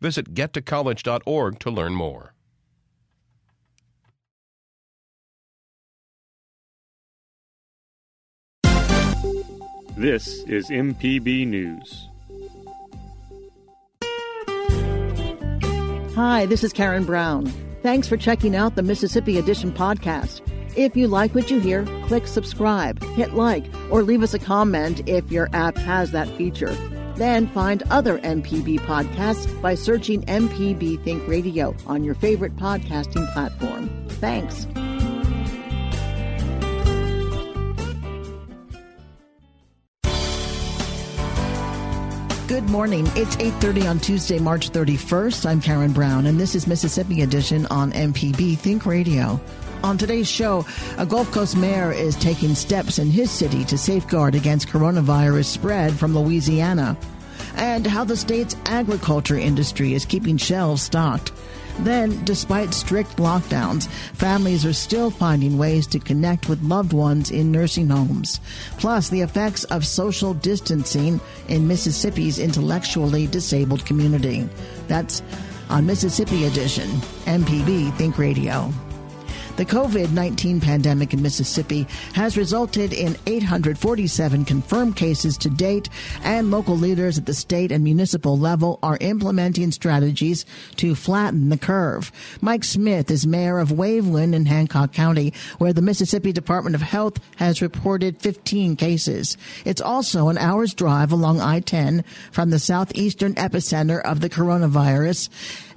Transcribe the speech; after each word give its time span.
Visit 0.00 0.34
gettocollege.org 0.34 1.58
to 1.58 1.70
learn 1.70 1.94
more. 1.94 2.32
This 9.96 10.42
is 10.42 10.68
MPB 10.68 11.46
News. 11.46 12.08
Hi, 16.14 16.44
this 16.44 16.62
is 16.62 16.74
Karen 16.74 17.04
Brown. 17.04 17.46
Thanks 17.82 18.06
for 18.06 18.18
checking 18.18 18.54
out 18.54 18.74
the 18.74 18.82
Mississippi 18.82 19.38
Edition 19.38 19.72
podcast. 19.72 20.42
If 20.76 20.96
you 20.96 21.08
like 21.08 21.34
what 21.34 21.50
you 21.50 21.60
hear, 21.60 21.86
click 22.06 22.26
subscribe, 22.26 23.02
hit 23.14 23.32
like, 23.32 23.64
or 23.90 24.02
leave 24.02 24.22
us 24.22 24.34
a 24.34 24.38
comment 24.38 25.08
if 25.08 25.32
your 25.32 25.48
app 25.54 25.78
has 25.78 26.10
that 26.10 26.28
feature. 26.36 26.76
Then 27.16 27.48
find 27.48 27.82
other 27.90 28.18
MPB 28.18 28.80
podcasts 28.80 29.60
by 29.60 29.74
searching 29.74 30.22
MPB 30.22 31.02
Think 31.02 31.26
Radio 31.26 31.74
on 31.86 32.04
your 32.04 32.14
favorite 32.14 32.56
podcasting 32.56 33.30
platform. 33.32 33.90
Thanks. 34.08 34.66
Good 42.48 42.70
morning. 42.70 43.08
It's 43.16 43.34
8:30 43.38 43.88
on 43.88 43.98
Tuesday, 43.98 44.38
March 44.38 44.70
31st. 44.70 45.46
I'm 45.46 45.60
Karen 45.60 45.92
Brown 45.92 46.26
and 46.26 46.38
this 46.38 46.54
is 46.54 46.68
Mississippi 46.68 47.22
Edition 47.22 47.66
on 47.66 47.90
MPB 47.90 48.56
Think 48.56 48.86
Radio. 48.86 49.40
On 49.82 49.98
today's 49.98 50.28
show, 50.28 50.64
a 50.96 51.04
Gulf 51.04 51.28
Coast 51.32 51.56
mayor 51.56 51.90
is 51.90 52.14
taking 52.14 52.54
steps 52.54 53.00
in 53.00 53.10
his 53.10 53.32
city 53.32 53.64
to 53.64 53.76
safeguard 53.76 54.36
against 54.36 54.68
coronavirus 54.68 55.46
spread 55.46 55.92
from 55.92 56.16
Louisiana, 56.16 56.96
and 57.56 57.84
how 57.84 58.04
the 58.04 58.16
state's 58.16 58.54
agriculture 58.66 59.36
industry 59.36 59.94
is 59.94 60.04
keeping 60.04 60.36
shelves 60.36 60.82
stocked. 60.82 61.32
Then, 61.80 62.24
despite 62.24 62.72
strict 62.72 63.16
lockdowns, 63.16 63.88
families 64.14 64.64
are 64.64 64.72
still 64.72 65.10
finding 65.10 65.58
ways 65.58 65.86
to 65.88 65.98
connect 65.98 66.48
with 66.48 66.62
loved 66.62 66.92
ones 66.92 67.30
in 67.30 67.52
nursing 67.52 67.88
homes. 67.88 68.40
Plus, 68.78 69.08
the 69.08 69.20
effects 69.20 69.64
of 69.64 69.86
social 69.86 70.34
distancing 70.34 71.20
in 71.48 71.68
Mississippi's 71.68 72.38
intellectually 72.38 73.26
disabled 73.26 73.84
community. 73.84 74.48
That's 74.88 75.22
on 75.68 75.86
Mississippi 75.86 76.44
Edition, 76.44 76.88
MPB 77.26 77.96
Think 77.96 78.18
Radio. 78.18 78.72
The 79.56 79.64
COVID 79.64 80.12
19 80.12 80.60
pandemic 80.60 81.14
in 81.14 81.22
Mississippi 81.22 81.86
has 82.12 82.36
resulted 82.36 82.92
in 82.92 83.16
847 83.26 84.44
confirmed 84.44 84.96
cases 84.96 85.38
to 85.38 85.48
date, 85.48 85.88
and 86.22 86.50
local 86.50 86.76
leaders 86.76 87.16
at 87.16 87.24
the 87.24 87.32
state 87.32 87.72
and 87.72 87.82
municipal 87.82 88.38
level 88.38 88.78
are 88.82 88.98
implementing 89.00 89.72
strategies 89.72 90.44
to 90.76 90.94
flatten 90.94 91.48
the 91.48 91.56
curve. 91.56 92.12
Mike 92.42 92.64
Smith 92.64 93.10
is 93.10 93.26
mayor 93.26 93.58
of 93.58 93.70
Waveland 93.70 94.34
in 94.34 94.44
Hancock 94.44 94.92
County, 94.92 95.32
where 95.56 95.72
the 95.72 95.80
Mississippi 95.80 96.32
Department 96.32 96.74
of 96.74 96.82
Health 96.82 97.18
has 97.36 97.62
reported 97.62 98.20
15 98.20 98.76
cases. 98.76 99.38
It's 99.64 99.80
also 99.80 100.28
an 100.28 100.36
hour's 100.36 100.74
drive 100.74 101.12
along 101.12 101.40
I 101.40 101.60
10 101.60 102.04
from 102.30 102.50
the 102.50 102.58
southeastern 102.58 103.34
epicenter 103.36 104.02
of 104.02 104.20
the 104.20 104.28
coronavirus. 104.28 105.30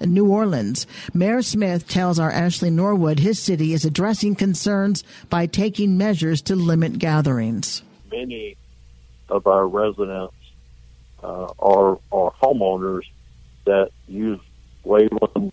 New 0.05 0.27
Orleans. 0.27 0.87
Mayor 1.13 1.41
Smith 1.41 1.87
tells 1.87 2.19
our 2.19 2.31
Ashley 2.31 2.69
Norwood 2.69 3.19
his 3.19 3.39
city 3.39 3.73
is 3.73 3.85
addressing 3.85 4.35
concerns 4.35 5.03
by 5.29 5.45
taking 5.45 5.97
measures 5.97 6.41
to 6.43 6.55
limit 6.55 6.99
gatherings. 6.99 7.83
Many 8.11 8.57
of 9.29 9.47
our 9.47 9.67
residents 9.67 10.33
uh, 11.23 11.53
are, 11.59 11.99
are 12.11 12.31
homeowners 12.41 13.03
that 13.65 13.91
use 14.07 14.39
Waveland 14.85 15.51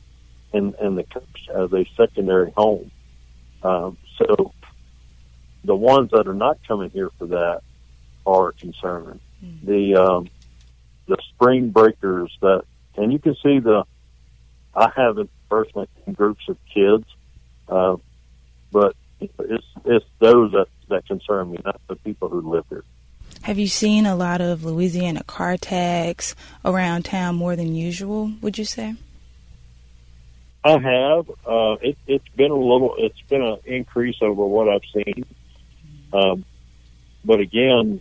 and, 0.53 0.75
and 0.75 0.97
the 0.97 1.05
coast 1.05 1.51
as 1.55 1.73
a 1.73 1.85
secondary 1.97 2.51
home. 2.53 2.91
Um, 3.63 3.97
so 4.19 4.53
the 5.65 5.75
ones 5.75 6.11
that 6.13 6.29
are 6.29 6.35
not 6.35 6.59
coming 6.67 6.91
here 6.91 7.11
for 7.19 7.27
that 7.27 7.63
are 8.25 8.53
concerned. 8.53 9.21
Mm-hmm. 9.45 9.67
The 9.67 9.95
um, 9.97 10.29
the 11.07 11.17
spring 11.35 11.71
breakers 11.71 12.37
that, 12.41 12.65
and 12.97 13.13
you 13.13 13.19
can 13.19 13.35
see 13.35 13.59
the 13.59 13.85
I 14.77 14.93
haven't 14.95 15.31
personally 15.49 15.89
seen 16.05 16.15
groups 16.15 16.49
of 16.49 16.59
kids, 16.73 17.05
uh, 17.69 17.97
but 18.71 18.95
it's 19.21 19.65
it's 19.87 20.05
those 20.19 20.53
that 20.53 20.67
that 20.89 21.07
concern 21.07 21.51
me, 21.51 21.59
not 21.65 21.81
the 21.89 21.97
people 21.97 22.29
who 22.29 22.43
live 22.51 22.67
here. 22.69 22.85
Have 23.43 23.59
you 23.59 23.69
seen 23.69 24.07
a 24.07 24.15
lot 24.15 24.41
of 24.41 24.65
Louisiana 24.65 25.25
car 25.25 25.57
tags 25.57 26.37
around 26.65 27.05
town 27.05 27.37
more 27.37 27.57
than 27.57 27.75
usual? 27.75 28.33
Would 28.43 28.59
you 28.59 28.65
say? 28.65 28.95
I 30.63 30.79
have. 30.79 31.31
Uh, 31.47 31.77
it, 31.81 31.97
it's 32.07 32.29
been 32.37 32.51
a 32.51 32.57
little. 32.57 32.97
It's 32.99 33.21
been 33.29 33.43
an 33.43 33.59
increase 33.65 34.17
over 34.21 34.45
what 34.45 34.69
I've 34.69 34.83
seen. 34.93 35.25
Um, 36.13 36.45
but 37.25 37.41
again, 37.41 38.01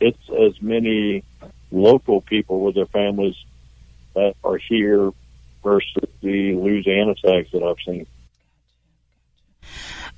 it's 0.00 0.30
as 0.30 0.60
many 0.62 1.24
local 1.70 2.20
people 2.22 2.60
with 2.60 2.74
their 2.74 2.86
families 2.86 3.36
that 4.14 4.34
are 4.42 4.56
here 4.56 5.12
versus 5.62 6.08
the 6.22 6.54
Louisiana 6.54 7.14
tags 7.14 7.50
that 7.52 7.62
I've 7.62 7.76
seen. 7.84 8.06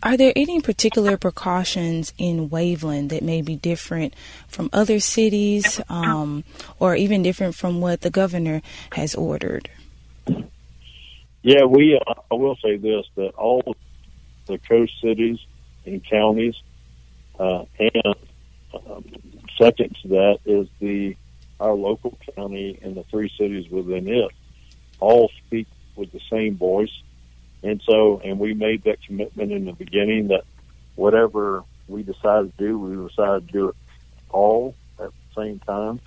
Are 0.02 0.16
there 0.16 0.32
any 0.34 0.60
particular 0.60 1.16
precautions 1.16 2.12
in 2.18 2.50
Waveland 2.50 3.10
that 3.10 3.22
may 3.22 3.40
be 3.40 3.54
different 3.54 4.14
from 4.48 4.68
other 4.72 4.98
cities 4.98 5.80
um, 5.88 6.42
or 6.80 6.96
even 6.96 7.22
different 7.22 7.54
from 7.54 7.80
what 7.80 8.00
the 8.00 8.10
governor 8.10 8.62
has 8.92 9.14
ordered? 9.14 9.70
Yeah, 11.42 11.64
we, 11.64 12.00
uh, 12.04 12.14
I 12.30 12.34
will 12.34 12.56
say 12.56 12.76
this 12.76 13.06
that 13.14 13.34
all 13.36 13.76
the 14.46 14.58
coast 14.58 14.92
cities 15.00 15.38
and 15.86 16.04
counties, 16.04 16.54
uh, 17.38 17.64
and 17.78 18.14
um, 18.74 19.04
second 19.58 19.96
to 20.02 20.08
that 20.08 20.38
is 20.44 20.68
the 20.80 21.16
our 21.60 21.74
local 21.74 22.18
county 22.34 22.76
and 22.82 22.96
the 22.96 23.04
three 23.04 23.30
cities 23.38 23.70
within 23.70 24.08
it 24.08 24.32
all 25.02 25.28
speak 25.44 25.66
with 25.96 26.12
the 26.12 26.20
same 26.30 26.56
voice. 26.56 27.02
And 27.64 27.82
so, 27.84 28.20
and 28.24 28.38
we 28.38 28.54
made 28.54 28.84
that 28.84 29.02
commitment 29.02 29.50
in 29.50 29.64
the 29.64 29.72
beginning 29.72 30.28
that 30.28 30.44
whatever 30.94 31.64
we 31.88 32.04
decide 32.04 32.44
to 32.50 32.52
do, 32.56 32.78
we 32.78 33.08
decide 33.08 33.46
to 33.46 33.52
do 33.52 33.68
it 33.70 33.76
all 34.30 34.74
at 35.00 35.10
the 35.10 35.42
same 35.42 35.58
time. 35.58 36.00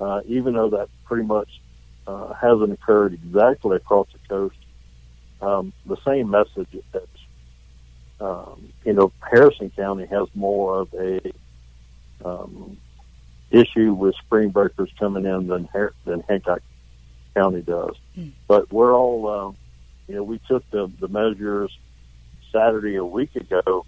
Uh, 0.00 0.20
even 0.26 0.54
though 0.54 0.70
that 0.70 0.88
pretty 1.04 1.24
much 1.24 1.60
uh, 2.08 2.32
hasn't 2.34 2.72
occurred 2.72 3.14
exactly 3.14 3.76
across 3.76 4.08
the 4.12 4.18
coast, 4.28 4.56
um, 5.40 5.72
the 5.86 5.96
same 6.04 6.28
message 6.28 6.68
that 6.92 7.08
um, 8.20 8.72
you 8.84 8.92
know 8.92 9.12
Harrison 9.20 9.70
County 9.70 10.06
has 10.06 10.28
more 10.34 10.80
of 10.80 10.94
a 10.94 11.32
um, 12.24 12.76
issue 13.50 13.92
with 13.92 14.16
spring 14.16 14.48
breakers 14.48 14.90
coming 14.98 15.24
in 15.24 15.46
than 15.46 15.68
than 16.04 16.20
Hancock 16.28 16.62
county 17.34 17.62
does. 17.62 17.96
Mm. 18.16 18.32
But 18.46 18.72
we're 18.72 18.94
all, 18.94 19.28
uh, 19.28 19.52
you 20.08 20.16
know, 20.16 20.22
we 20.22 20.40
took 20.48 20.68
the, 20.70 20.90
the 21.00 21.08
measures 21.08 21.76
Saturday 22.52 22.96
a 22.96 23.04
week 23.04 23.34
ago 23.36 23.84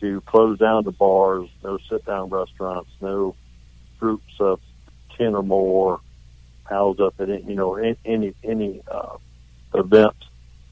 to 0.00 0.20
close 0.22 0.58
down 0.58 0.84
the 0.84 0.92
bars, 0.92 1.48
no 1.62 1.78
sit 1.88 2.04
down 2.04 2.30
restaurants, 2.30 2.90
no 3.00 3.34
groups 3.98 4.32
of 4.40 4.60
10 5.18 5.34
or 5.34 5.42
more 5.42 6.00
housed 6.64 7.00
up 7.00 7.14
at, 7.20 7.28
you 7.28 7.54
know, 7.54 7.74
any, 7.74 8.34
any, 8.42 8.82
uh, 8.90 9.16
events. 9.74 10.26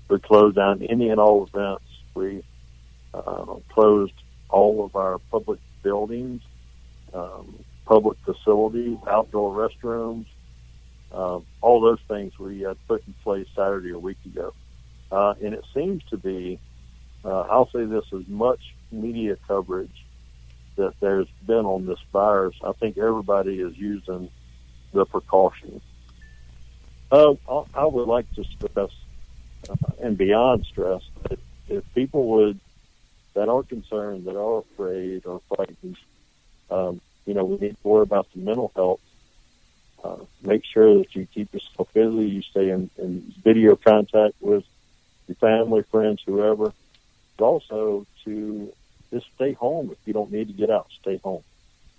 We 0.08 0.18
closed 0.18 0.56
down 0.56 0.82
any 0.82 1.10
and 1.10 1.20
all 1.20 1.46
events. 1.46 1.84
We 2.14 2.42
uh, 3.12 3.56
closed 3.68 4.14
all 4.48 4.84
of 4.84 4.96
our 4.96 5.18
public 5.30 5.60
buildings, 5.82 6.40
um, 7.12 7.62
public 7.84 8.16
facilities, 8.24 8.96
outdoor 9.06 9.68
restrooms, 9.68 10.26
uh, 11.12 11.38
all 11.60 11.80
those 11.80 12.00
things 12.08 12.38
we 12.38 12.60
had 12.60 12.76
put 12.86 13.02
in 13.06 13.14
place 13.24 13.46
Saturday 13.54 13.90
a 13.90 13.98
week 13.98 14.18
ago. 14.26 14.52
Uh, 15.10 15.34
and 15.42 15.54
it 15.54 15.64
seems 15.74 16.02
to 16.10 16.16
be, 16.16 16.58
uh, 17.24 17.40
I'll 17.40 17.70
say 17.70 17.84
this, 17.84 18.04
as 18.12 18.26
much 18.28 18.60
media 18.92 19.36
coverage 19.46 20.04
that 20.76 20.94
there's 21.00 21.28
been 21.46 21.66
on 21.66 21.86
this 21.86 21.98
virus. 22.12 22.54
I 22.62 22.72
think 22.72 22.98
everybody 22.98 23.60
is 23.60 23.76
using 23.76 24.30
the 24.92 25.04
precautions. 25.04 25.82
Uh, 27.10 27.34
I 27.74 27.86
would 27.86 28.06
like 28.06 28.32
to 28.34 28.44
stress, 28.44 28.90
uh, 29.68 29.76
and 30.00 30.16
beyond 30.16 30.66
stress, 30.66 31.02
that 31.28 31.38
if 31.68 31.84
people 31.94 32.26
would 32.28 32.60
that 33.34 33.48
are 33.48 33.62
concerned, 33.62 34.26
that 34.26 34.36
are 34.36 34.58
afraid 34.58 35.24
or 35.24 35.40
frightened, 35.48 35.96
um, 36.70 37.00
you 37.24 37.34
know, 37.34 37.44
we 37.44 37.56
need 37.56 37.70
to 37.70 37.88
worry 37.88 38.02
about 38.02 38.26
the 38.34 38.40
mental 38.40 38.72
health. 38.74 39.00
Uh, 40.02 40.16
make 40.42 40.64
sure 40.64 40.98
that 40.98 41.14
you 41.14 41.26
keep 41.26 41.52
yourself 41.52 41.92
busy, 41.92 42.26
you 42.26 42.42
stay 42.42 42.70
in, 42.70 42.88
in 42.98 43.32
video 43.42 43.74
contact 43.74 44.34
with 44.40 44.64
your 45.26 45.34
family, 45.36 45.82
friends, 45.82 46.22
whoever. 46.24 46.72
But 47.36 47.44
also 47.44 48.06
to 48.24 48.72
just 49.10 49.26
stay 49.34 49.52
home 49.52 49.90
if 49.90 49.98
you 50.06 50.12
don't 50.12 50.30
need 50.30 50.48
to 50.48 50.54
get 50.54 50.70
out, 50.70 50.88
stay 51.00 51.18
home. 51.18 51.42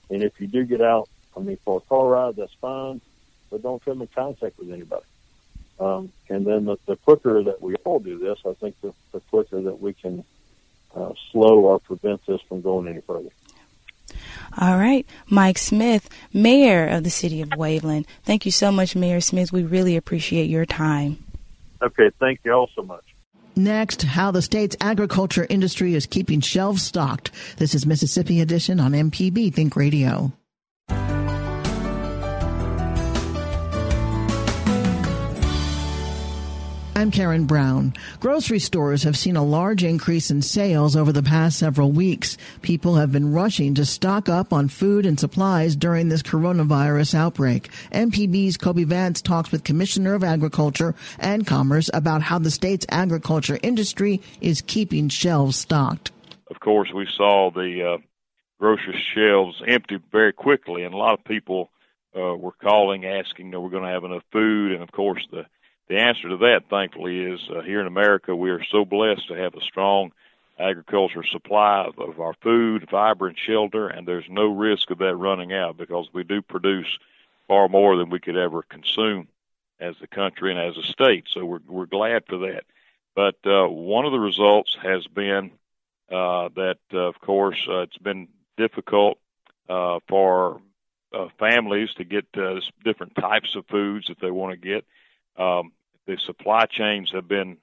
And 0.09 0.23
if 0.23 0.39
you 0.39 0.47
do 0.47 0.63
get 0.63 0.81
out, 0.81 1.09
I 1.35 1.41
mean, 1.41 1.57
for 1.63 1.77
a 1.77 1.81
car 1.81 2.07
ride, 2.07 2.35
that's 2.35 2.53
fine, 2.61 3.01
but 3.49 3.61
don't 3.61 3.83
come 3.83 4.01
in 4.01 4.07
contact 4.07 4.57
with 4.57 4.71
anybody. 4.71 5.05
Um, 5.79 6.11
and 6.29 6.45
then 6.45 6.65
the, 6.65 6.77
the 6.85 6.97
quicker 6.97 7.43
that 7.43 7.61
we 7.61 7.75
all 7.85 7.99
do 7.99 8.17
this, 8.17 8.39
I 8.45 8.53
think 8.53 8.75
the, 8.81 8.93
the 9.11 9.21
quicker 9.21 9.61
that 9.61 9.79
we 9.79 9.93
can 9.93 10.25
uh, 10.95 11.13
slow 11.31 11.59
or 11.59 11.79
prevent 11.79 12.25
this 12.25 12.41
from 12.41 12.61
going 12.61 12.87
any 12.87 13.01
further. 13.01 13.29
All 14.57 14.77
right. 14.77 15.05
Mike 15.27 15.57
Smith, 15.57 16.09
Mayor 16.33 16.87
of 16.87 17.03
the 17.03 17.09
City 17.09 17.41
of 17.41 17.49
Waveland. 17.49 18.05
Thank 18.23 18.45
you 18.45 18.51
so 18.51 18.71
much, 18.71 18.95
Mayor 18.95 19.21
Smith. 19.21 19.51
We 19.51 19.63
really 19.63 19.95
appreciate 19.95 20.49
your 20.49 20.65
time. 20.65 21.23
Okay. 21.81 22.09
Thank 22.19 22.41
you 22.43 22.51
all 22.51 22.69
so 22.75 22.81
much. 22.81 23.03
Next, 23.55 24.03
how 24.03 24.31
the 24.31 24.41
state's 24.41 24.77
agriculture 24.79 25.45
industry 25.49 25.93
is 25.93 26.05
keeping 26.05 26.39
shelves 26.39 26.83
stocked. 26.83 27.31
This 27.57 27.75
is 27.75 27.85
Mississippi 27.85 28.39
Edition 28.39 28.79
on 28.79 28.93
MPB 28.93 29.53
Think 29.53 29.75
Radio. 29.75 30.31
I'm 36.99 37.11
Karen 37.11 37.45
Brown. 37.45 37.93
Grocery 38.19 38.59
stores 38.59 39.03
have 39.03 39.17
seen 39.17 39.37
a 39.37 39.41
large 39.41 39.85
increase 39.85 40.29
in 40.29 40.41
sales 40.41 40.97
over 40.97 41.13
the 41.13 41.23
past 41.23 41.57
several 41.57 41.93
weeks. 41.93 42.37
People 42.61 42.95
have 42.95 43.09
been 43.09 43.31
rushing 43.31 43.73
to 43.75 43.85
stock 43.85 44.27
up 44.27 44.51
on 44.51 44.67
food 44.67 45.05
and 45.05 45.17
supplies 45.17 45.77
during 45.77 46.09
this 46.09 46.21
coronavirus 46.21 47.15
outbreak. 47.15 47.69
MPB's 47.93 48.57
Kobee 48.57 48.83
Vance 48.83 49.21
talks 49.21 49.49
with 49.49 49.63
Commissioner 49.63 50.13
of 50.13 50.25
Agriculture 50.25 50.93
and 51.19 51.47
Commerce 51.47 51.89
about 51.93 52.21
how 52.21 52.37
the 52.37 52.51
state's 52.51 52.85
agriculture 52.89 53.57
industry 53.63 54.21
is 54.41 54.59
keeping 54.59 55.07
shelves 55.07 55.55
stocked. 55.55 56.11
Of 56.51 56.59
course, 56.59 56.89
we 56.93 57.07
saw 57.15 57.49
the 57.49 57.93
uh, 57.93 57.97
grocery 58.59 59.01
shelves 59.15 59.63
empty 59.65 59.99
very 60.11 60.33
quickly, 60.33 60.83
and 60.83 60.93
a 60.93 60.97
lot 60.97 61.13
of 61.13 61.23
people 61.23 61.69
uh, 62.13 62.35
were 62.35 62.55
calling, 62.61 63.05
asking, 63.05 63.55
"Are 63.55 63.61
we 63.61 63.69
going 63.69 63.83
to 63.83 63.89
have 63.89 64.03
enough 64.03 64.23
food?" 64.33 64.73
And 64.73 64.83
of 64.83 64.91
course, 64.91 65.25
the 65.31 65.45
the 65.89 65.97
answer 65.97 66.29
to 66.29 66.37
that, 66.37 66.69
thankfully, 66.69 67.21
is 67.21 67.41
uh, 67.49 67.61
here 67.61 67.81
in 67.81 67.87
America, 67.87 68.35
we 68.35 68.51
are 68.51 68.63
so 68.63 68.85
blessed 68.85 69.27
to 69.27 69.33
have 69.33 69.55
a 69.55 69.61
strong 69.61 70.11
agriculture 70.59 71.23
supply 71.23 71.85
of, 71.85 71.97
of 71.97 72.19
our 72.19 72.35
food, 72.41 72.87
fiber, 72.89 73.27
and 73.27 73.37
shelter, 73.37 73.87
and 73.87 74.07
there's 74.07 74.29
no 74.29 74.45
risk 74.45 74.91
of 74.91 74.99
that 74.99 75.15
running 75.15 75.51
out 75.51 75.77
because 75.77 76.07
we 76.13 76.23
do 76.23 76.41
produce 76.41 76.99
far 77.47 77.67
more 77.67 77.97
than 77.97 78.09
we 78.09 78.19
could 78.19 78.37
ever 78.37 78.61
consume 78.61 79.27
as 79.79 79.95
a 80.01 80.07
country 80.07 80.51
and 80.51 80.59
as 80.59 80.77
a 80.77 80.83
state. 80.83 81.25
So 81.33 81.43
we're 81.45 81.59
we're 81.67 81.85
glad 81.85 82.25
for 82.27 82.37
that. 82.39 82.65
But 83.15 83.37
uh, 83.45 83.67
one 83.67 84.05
of 84.05 84.11
the 84.11 84.19
results 84.19 84.77
has 84.83 85.07
been 85.07 85.51
uh, 86.11 86.49
that, 86.55 86.77
uh, 86.93 86.99
of 86.99 87.19
course, 87.19 87.65
uh, 87.67 87.79
it's 87.79 87.97
been 87.97 88.27
difficult 88.57 89.17
uh, 89.67 89.99
for 90.07 90.61
uh, 91.13 91.27
families 91.39 91.93
to 91.95 92.03
get 92.03 92.25
uh, 92.37 92.59
different 92.83 93.15
types 93.15 93.55
of 93.55 93.65
foods 93.67 94.07
that 94.07 94.19
they 94.19 94.31
want 94.31 94.51
to 94.51 94.67
get. 94.67 94.85
Um, 95.37 95.71
the 96.09 96.17
supply 96.17 96.65
chains 96.65 97.11
have 97.13 97.27
been 97.27 97.57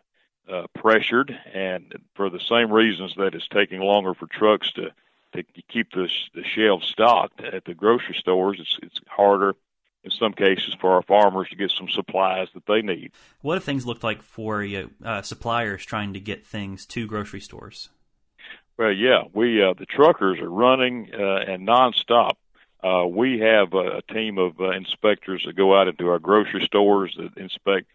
uh, 0.48 0.66
pressured, 0.72 1.36
and 1.52 1.92
for 2.14 2.30
the 2.30 2.38
same 2.38 2.72
reasons 2.72 3.14
that 3.16 3.34
it's 3.34 3.48
taking 3.48 3.80
longer 3.80 4.14
for 4.14 4.26
trucks 4.26 4.72
to 4.72 4.92
to 5.32 5.42
keep 5.68 5.90
the, 5.90 6.08
the 6.34 6.44
shelves 6.44 6.86
stocked 6.86 7.42
at 7.42 7.64
the 7.64 7.74
grocery 7.74 8.14
stores, 8.14 8.58
it's 8.60 8.78
it's 8.82 9.00
harder 9.08 9.54
in 10.04 10.10
some 10.12 10.32
cases 10.32 10.74
for 10.80 10.92
our 10.92 11.02
farmers 11.02 11.48
to 11.48 11.56
get 11.56 11.72
some 11.72 11.88
supplies 11.88 12.46
that 12.54 12.64
they 12.66 12.80
need. 12.80 13.10
What 13.42 13.54
have 13.54 13.64
things 13.64 13.84
looked 13.84 14.04
like 14.04 14.22
for 14.22 14.62
you 14.62 14.92
uh, 15.04 15.22
suppliers 15.22 15.84
trying 15.84 16.12
to 16.12 16.20
get 16.20 16.46
things 16.46 16.86
to 16.86 17.08
grocery 17.08 17.40
stores? 17.40 17.88
Well, 18.78 18.92
yeah, 18.92 19.24
we 19.34 19.60
uh, 19.60 19.74
the 19.74 19.86
truckers 19.86 20.38
are 20.38 20.48
running 20.48 21.10
uh, 21.12 21.38
and 21.48 21.66
nonstop. 21.66 22.36
Uh, 22.84 23.04
we 23.06 23.40
have 23.40 23.74
a, 23.74 23.98
a 23.98 24.02
team 24.02 24.38
of 24.38 24.60
uh, 24.60 24.70
inspectors 24.70 25.42
that 25.44 25.56
go 25.56 25.76
out 25.76 25.88
into 25.88 26.08
our 26.08 26.20
grocery 26.20 26.62
stores 26.62 27.18
that 27.18 27.36
inspect 27.36 27.88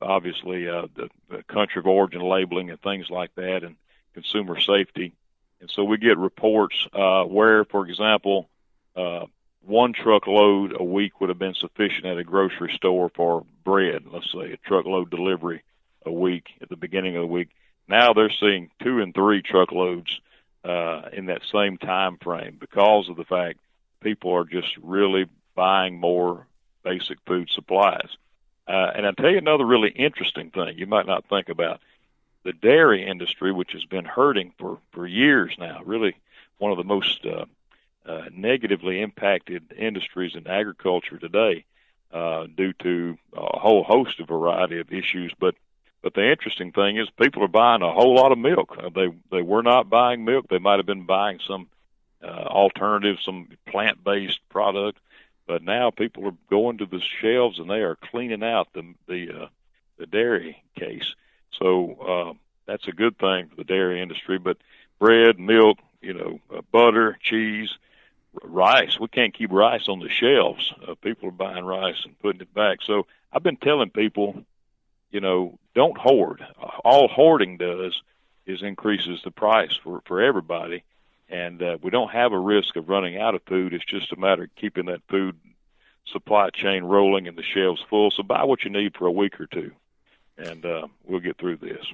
obviously 0.00 0.68
uh, 0.68 0.86
the, 0.94 1.08
the 1.28 1.42
country 1.44 1.80
of 1.80 1.86
origin 1.86 2.20
labeling 2.20 2.70
and 2.70 2.80
things 2.80 3.10
like 3.10 3.34
that, 3.36 3.64
and 3.64 3.76
consumer 4.14 4.60
safety. 4.60 5.12
And 5.60 5.70
so 5.70 5.84
we 5.84 5.96
get 5.98 6.18
reports 6.18 6.86
uh, 6.92 7.24
where, 7.24 7.64
for 7.64 7.86
example, 7.86 8.48
uh, 8.96 9.26
one 9.64 9.92
truckload 9.92 10.74
a 10.78 10.82
week 10.84 11.20
would 11.20 11.28
have 11.28 11.38
been 11.38 11.54
sufficient 11.54 12.06
at 12.06 12.18
a 12.18 12.24
grocery 12.24 12.72
store 12.74 13.10
for 13.14 13.44
bread. 13.64 14.04
Let's 14.10 14.30
say 14.32 14.52
a 14.52 14.56
truckload 14.56 15.10
delivery 15.10 15.62
a 16.04 16.12
week 16.12 16.48
at 16.60 16.68
the 16.68 16.76
beginning 16.76 17.16
of 17.16 17.22
the 17.22 17.28
week. 17.28 17.50
Now 17.88 18.12
they're 18.12 18.30
seeing 18.30 18.70
two 18.82 19.00
and 19.00 19.14
three 19.14 19.42
truckloads 19.42 20.20
uh, 20.64 21.02
in 21.12 21.26
that 21.26 21.42
same 21.52 21.78
time 21.78 22.18
frame 22.18 22.56
because 22.58 23.08
of 23.08 23.16
the 23.16 23.24
fact 23.24 23.58
people 24.00 24.32
are 24.34 24.44
just 24.44 24.76
really 24.82 25.26
buying 25.54 25.98
more 25.98 26.46
basic 26.82 27.18
food 27.26 27.50
supplies. 27.50 28.16
Uh, 28.66 28.92
and 28.94 29.06
I'll 29.06 29.14
tell 29.14 29.30
you 29.30 29.38
another 29.38 29.64
really 29.64 29.90
interesting 29.90 30.50
thing 30.50 30.78
you 30.78 30.86
might 30.86 31.06
not 31.06 31.28
think 31.28 31.48
about. 31.48 31.80
The 32.44 32.52
dairy 32.52 33.06
industry, 33.06 33.52
which 33.52 33.72
has 33.72 33.84
been 33.84 34.04
hurting 34.04 34.52
for, 34.58 34.78
for 34.92 35.06
years 35.06 35.54
now, 35.58 35.80
really 35.84 36.16
one 36.58 36.72
of 36.72 36.78
the 36.78 36.84
most 36.84 37.24
uh, 37.24 37.44
uh, 38.06 38.24
negatively 38.32 39.00
impacted 39.00 39.72
industries 39.76 40.34
in 40.34 40.46
agriculture 40.46 41.18
today 41.18 41.64
uh, 42.12 42.46
due 42.46 42.72
to 42.74 43.16
a 43.32 43.58
whole 43.58 43.84
host 43.84 44.20
of 44.20 44.28
variety 44.28 44.78
of 44.78 44.92
issues. 44.92 45.32
But 45.38 45.54
but 46.02 46.14
the 46.14 46.28
interesting 46.28 46.72
thing 46.72 46.96
is 46.96 47.08
people 47.10 47.44
are 47.44 47.48
buying 47.48 47.82
a 47.82 47.92
whole 47.92 48.14
lot 48.16 48.32
of 48.32 48.38
milk. 48.38 48.76
Uh, 48.76 48.90
they 48.90 49.08
they 49.30 49.42
were 49.42 49.62
not 49.62 49.88
buying 49.88 50.24
milk. 50.24 50.46
They 50.48 50.58
might 50.58 50.78
have 50.78 50.86
been 50.86 51.06
buying 51.06 51.38
some 51.46 51.68
uh, 52.22 52.26
alternative, 52.26 53.18
some 53.24 53.48
plant 53.66 54.02
based 54.02 54.40
product. 54.48 54.98
But 55.46 55.62
now 55.62 55.90
people 55.90 56.26
are 56.26 56.36
going 56.50 56.78
to 56.78 56.86
the 56.86 57.00
shelves 57.20 57.58
and 57.58 57.68
they 57.68 57.80
are 57.80 57.96
cleaning 57.96 58.42
out 58.42 58.68
the 58.72 58.94
the 59.08 59.42
uh, 59.42 59.46
the 59.98 60.06
dairy 60.06 60.62
case. 60.78 61.14
So 61.58 61.92
uh, 62.00 62.38
that's 62.66 62.88
a 62.88 62.92
good 62.92 63.18
thing 63.18 63.48
for 63.48 63.56
the 63.56 63.64
dairy 63.64 64.00
industry. 64.00 64.38
But 64.38 64.58
bread, 64.98 65.38
milk, 65.38 65.78
you 66.00 66.14
know, 66.14 66.40
uh, 66.54 66.62
butter, 66.70 67.18
cheese, 67.22 67.70
rice. 68.42 68.98
We 68.98 69.08
can't 69.08 69.34
keep 69.34 69.50
rice 69.52 69.88
on 69.88 69.98
the 69.98 70.08
shelves. 70.08 70.72
Uh, 70.86 70.94
people 70.94 71.28
are 71.28 71.32
buying 71.32 71.64
rice 71.64 72.04
and 72.04 72.18
putting 72.20 72.40
it 72.40 72.54
back. 72.54 72.78
So 72.82 73.06
I've 73.32 73.42
been 73.42 73.56
telling 73.56 73.90
people, 73.90 74.44
you 75.10 75.20
know, 75.20 75.58
don't 75.74 75.98
hoard. 75.98 76.44
All 76.84 77.08
hoarding 77.08 77.56
does 77.56 78.00
is 78.46 78.62
increases 78.62 79.20
the 79.22 79.30
price 79.30 79.74
for 79.82 80.02
for 80.06 80.20
everybody 80.20 80.84
and 81.32 81.62
uh, 81.62 81.78
we 81.82 81.90
don't 81.90 82.10
have 82.10 82.32
a 82.32 82.38
risk 82.38 82.76
of 82.76 82.88
running 82.88 83.18
out 83.18 83.34
of 83.34 83.42
food. 83.48 83.72
It's 83.72 83.84
just 83.84 84.12
a 84.12 84.16
matter 84.16 84.44
of 84.44 84.54
keeping 84.54 84.86
that 84.86 85.00
food 85.08 85.36
supply 86.12 86.50
chain 86.50 86.84
rolling 86.84 87.26
and 87.26 87.36
the 87.36 87.42
shelves 87.42 87.82
full. 87.88 88.10
So 88.10 88.22
buy 88.22 88.44
what 88.44 88.64
you 88.64 88.70
need 88.70 88.94
for 88.96 89.06
a 89.06 89.12
week 89.12 89.40
or 89.40 89.46
two, 89.46 89.72
and 90.36 90.64
uh, 90.64 90.86
we'll 91.04 91.20
get 91.20 91.38
through 91.38 91.56
this. 91.56 91.84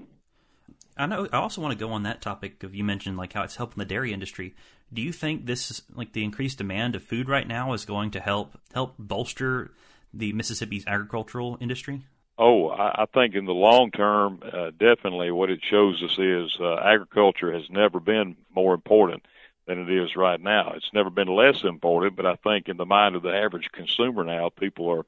I 0.97 1.07
know. 1.07 1.29
I 1.33 1.37
also 1.37 1.61
want 1.61 1.79
to 1.79 1.79
go 1.79 1.93
on 1.93 2.03
that 2.03 2.21
topic 2.21 2.65
of 2.65 2.75
you 2.75 2.83
mentioned 2.83 3.17
like 3.17 3.33
how 3.33 3.45
it's 3.45 3.55
helping 3.55 3.79
the 3.79 3.85
dairy 3.85 4.13
industry. 4.13 4.55
Do 4.93 5.01
you 5.01 5.13
think 5.13 5.47
this 5.47 5.83
like 5.95 6.13
the 6.13 6.25
increased 6.25 6.59
demand 6.59 6.97
of 6.97 7.05
food 7.05 7.29
right 7.29 7.47
now 7.47 7.73
is 7.73 7.85
going 7.85 8.11
to 8.13 8.21
help 8.21 8.59
help 8.75 8.95
bolster 8.99 9.71
the 10.13 10.33
Mississippi's 10.33 10.85
agricultural 10.87 11.59
industry? 11.61 12.03
Oh, 12.39 12.69
I, 12.69 13.03
I 13.03 13.07
think 13.07 13.35
in 13.35 13.47
the 13.47 13.53
long 13.53 13.91
term, 13.91 14.41
uh, 14.45 14.71
definitely 14.71 15.33
what 15.33 15.51
it 15.51 15.61
shows 15.63 16.01
us 16.03 16.17
is 16.19 16.57
uh, 16.61 16.77
agriculture 16.77 17.53
has 17.53 17.69
never 17.69 17.99
been 17.99 18.37
more 18.55 18.75
important 18.75 19.25
than 19.67 19.81
it 19.81 19.91
is 19.91 20.15
right 20.15 20.41
now. 20.41 20.73
It's 20.77 20.93
never 20.95 21.11
been 21.11 21.29
less 21.29 21.65
important, 21.65 22.15
but 22.15 22.27
I 22.27 22.37
think 22.37 22.69
in 22.69 22.77
the 22.77 22.87
mind 22.87 23.17
of 23.17 23.23
the 23.23 23.35
average 23.35 23.71
consumer 23.73 24.23
now, 24.23 24.51
people 24.51 24.89
are 24.89 25.07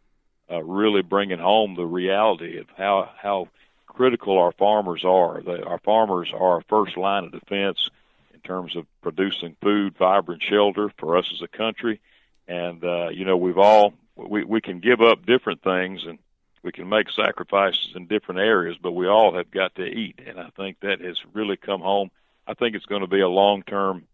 uh, 0.50 0.62
really 0.62 1.02
bringing 1.02 1.38
home 1.38 1.76
the 1.76 1.87
reality 1.87 2.58
of 2.58 2.66
how 2.76 3.10
how 3.16 3.49
critical 3.87 4.37
our 4.37 4.52
farmers 4.52 5.04
are. 5.04 5.40
They, 5.40 5.62
our 5.62 5.78
farmers 5.78 6.32
are 6.34 6.54
our 6.54 6.62
first 6.68 6.96
line 6.96 7.25
of 7.25 7.32
defense 7.32 7.88
in 8.34 8.40
terms 8.40 8.75
of 8.75 8.87
producing 9.02 9.56
food, 9.62 9.94
fiber, 9.96 10.32
and 10.32 10.42
shelter 10.42 10.90
for 10.99 11.16
us 11.16 11.30
as 11.32 11.42
a 11.42 11.56
country. 11.56 12.00
And 12.49 12.84
uh, 12.84 13.10
you 13.10 13.25
know, 13.25 13.37
we've 13.37 13.58
all 13.58 13.94
we 14.16 14.42
we 14.42 14.60
can 14.60 14.80
give 14.80 15.00
up 15.00 15.25
different 15.25 15.62
things 15.62 16.04
and 16.04 16.18
we 16.62 16.73
can 16.73 16.88
make 16.88 17.11
sacrifices 17.11 17.93
in 17.95 18.07
different 18.07 18.40
areas, 18.40 18.76
but 18.81 18.93
we 18.93 19.07
all 19.07 19.35
have 19.35 19.50
got 19.50 19.75
to 19.76 19.85
eat. 19.85 20.21
And 20.26 20.38
I 20.38 20.50
think 20.57 20.81
that 20.81 21.00
has 21.00 21.19
really 21.33 21.57
come 21.57 21.81
home. 21.81 22.11
I 22.47 22.55
think 22.55 22.76
it's 22.76 22.87
going 22.87 23.02
to 23.02 23.07
be 23.07 23.21
a 23.21 23.29
long 23.29 23.62
term 23.62 24.05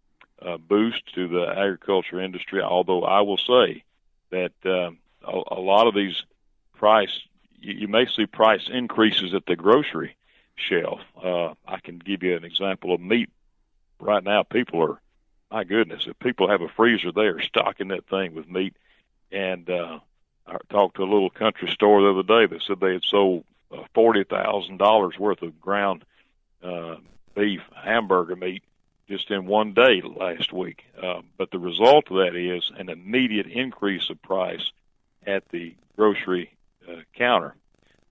uh, 0.41 0.57
boost 0.57 1.13
to 1.15 1.27
the 1.27 1.47
agriculture 1.47 2.21
industry. 2.21 2.61
Although 2.61 3.03
I 3.03 3.21
will 3.21 3.37
say 3.37 3.83
that 4.29 4.53
uh, 4.65 4.91
a, 5.23 5.41
a 5.51 5.59
lot 5.59 5.87
of 5.87 5.95
these 5.95 6.23
price 6.75 7.19
you, 7.59 7.73
you 7.73 7.87
may 7.87 8.05
see 8.05 8.25
price 8.25 8.69
increases 8.71 9.33
at 9.33 9.45
the 9.45 9.55
grocery 9.55 10.15
shelf. 10.55 11.01
Uh, 11.21 11.53
I 11.67 11.79
can 11.83 11.99
give 11.99 12.23
you 12.23 12.35
an 12.35 12.43
example 12.43 12.93
of 12.93 13.01
meat. 13.01 13.29
Right 13.99 14.23
now, 14.23 14.43
people 14.43 14.81
are, 14.81 15.01
my 15.51 15.63
goodness, 15.63 16.05
if 16.07 16.17
people 16.19 16.49
have 16.49 16.61
a 16.61 16.69
freezer, 16.69 17.11
they 17.11 17.27
are 17.27 17.41
stocking 17.41 17.89
that 17.89 18.07
thing 18.07 18.35
with 18.35 18.49
meat. 18.49 18.75
And 19.31 19.69
uh, 19.69 19.99
I 20.47 20.57
talked 20.69 20.95
to 20.97 21.03
a 21.03 21.11
little 21.11 21.29
country 21.29 21.69
store 21.69 22.01
the 22.01 22.19
other 22.19 22.23
day 22.23 22.45
that 22.47 22.63
said 22.63 22.79
they 22.79 22.93
had 22.93 23.03
sold 23.03 23.43
uh, 23.71 23.83
forty 23.93 24.23
thousand 24.23 24.77
dollars 24.77 25.17
worth 25.19 25.41
of 25.41 25.59
ground 25.59 26.05
uh, 26.63 26.95
beef 27.35 27.61
hamburger 27.75 28.35
meat 28.35 28.63
just 29.09 29.29
in 29.31 29.45
one 29.45 29.73
day 29.73 30.01
last 30.03 30.51
week. 30.51 30.83
Uh, 31.01 31.21
but 31.37 31.51
the 31.51 31.59
result 31.59 32.09
of 32.11 32.17
that 32.17 32.35
is 32.35 32.71
an 32.77 32.89
immediate 32.89 33.47
increase 33.47 34.09
of 34.09 34.21
price 34.21 34.71
at 35.25 35.47
the 35.49 35.75
grocery 35.95 36.51
uh, 36.89 37.01
counter. 37.15 37.55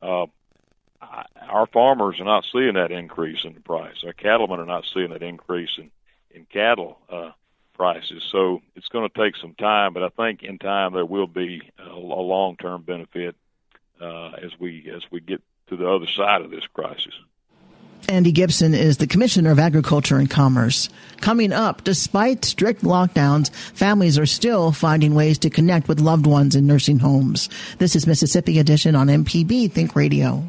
Uh, 0.00 0.26
our 1.49 1.66
farmers 1.66 2.19
are 2.21 2.25
not 2.25 2.45
seeing 2.50 2.75
that 2.75 2.90
increase 2.90 3.45
in 3.45 3.55
the 3.55 3.61
price. 3.61 4.02
Our 4.05 4.12
cattlemen 4.12 4.61
are 4.61 4.66
not 4.66 4.87
seeing 4.93 5.11
that 5.11 5.23
increase 5.23 5.78
in 5.78 5.90
in 6.31 6.45
cattle 6.45 6.99
uh, 7.09 7.31
prices. 7.76 8.23
So 8.30 8.62
it's 8.75 8.88
going 8.88 9.09
to 9.09 9.18
take 9.18 9.37
some 9.37 9.54
time, 9.54 9.92
but 9.92 10.02
I 10.02 10.09
think 10.09 10.42
in 10.42 10.59
time 10.59 10.95
there 10.95 11.04
will 11.04 11.26
be 11.26 11.61
a, 11.78 11.90
a 11.90 11.95
long 11.95 12.56
term 12.56 12.83
benefit 12.83 13.37
uh, 14.00 14.30
as 14.42 14.59
we 14.59 14.90
as 14.95 15.02
we 15.11 15.21
get 15.21 15.42
to 15.68 15.76
the 15.76 15.88
other 15.88 16.06
side 16.06 16.42
of 16.42 16.50
this 16.50 16.66
crisis. 16.73 17.14
Andy 18.09 18.30
Gibson 18.30 18.73
is 18.73 18.99
the 18.99 19.06
Commissioner 19.06 19.50
of 19.50 19.59
Agriculture 19.59 20.16
and 20.16 20.30
Commerce. 20.30 20.88
Coming 21.21 21.52
up, 21.52 21.83
despite 21.83 22.45
strict 22.45 22.83
lockdowns, 22.83 23.50
families 23.50 24.16
are 24.18 24.26
still 24.26 24.71
finding 24.71 25.14
ways 25.14 25.38
to 25.38 25.50
connect 25.50 25.88
with 25.88 25.99
loved 25.99 26.26
ones 26.26 26.54
in 26.54 26.66
nursing 26.66 27.00
homes. 27.00 27.49
This 27.78 27.97
is 27.97 28.06
Mississippi 28.06 28.61
Edition 28.61 28.95
on 28.95 29.09
MPB 29.09 29.73
Think 29.73 29.97
Radio. 29.97 30.49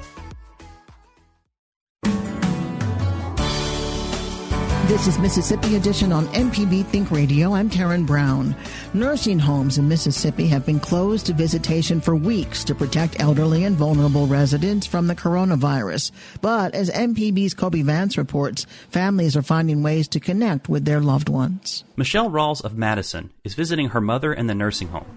This 4.91 5.07
is 5.07 5.19
Mississippi 5.19 5.77
Edition 5.77 6.11
on 6.11 6.25
MPB 6.33 6.85
Think 6.87 7.11
Radio. 7.11 7.53
I'm 7.53 7.69
Karen 7.69 8.05
Brown. 8.05 8.53
Nursing 8.93 9.39
homes 9.39 9.77
in 9.77 9.87
Mississippi 9.87 10.47
have 10.47 10.65
been 10.65 10.81
closed 10.81 11.27
to 11.27 11.33
visitation 11.33 12.01
for 12.01 12.13
weeks 12.13 12.65
to 12.65 12.75
protect 12.75 13.17
elderly 13.21 13.63
and 13.63 13.77
vulnerable 13.77 14.27
residents 14.27 14.85
from 14.85 15.07
the 15.07 15.15
coronavirus. 15.15 16.11
But 16.41 16.75
as 16.75 16.89
MPB's 16.89 17.53
Kobee 17.53 17.83
Vance 17.85 18.17
reports, 18.17 18.67
families 18.89 19.37
are 19.37 19.41
finding 19.41 19.81
ways 19.81 20.09
to 20.09 20.19
connect 20.19 20.67
with 20.67 20.83
their 20.83 20.99
loved 20.99 21.29
ones. 21.29 21.85
Michelle 21.95 22.29
Rawls 22.29 22.61
of 22.61 22.77
Madison 22.77 23.31
is 23.45 23.53
visiting 23.53 23.91
her 23.91 24.01
mother 24.01 24.33
in 24.33 24.47
the 24.47 24.55
nursing 24.55 24.89
home. 24.89 25.07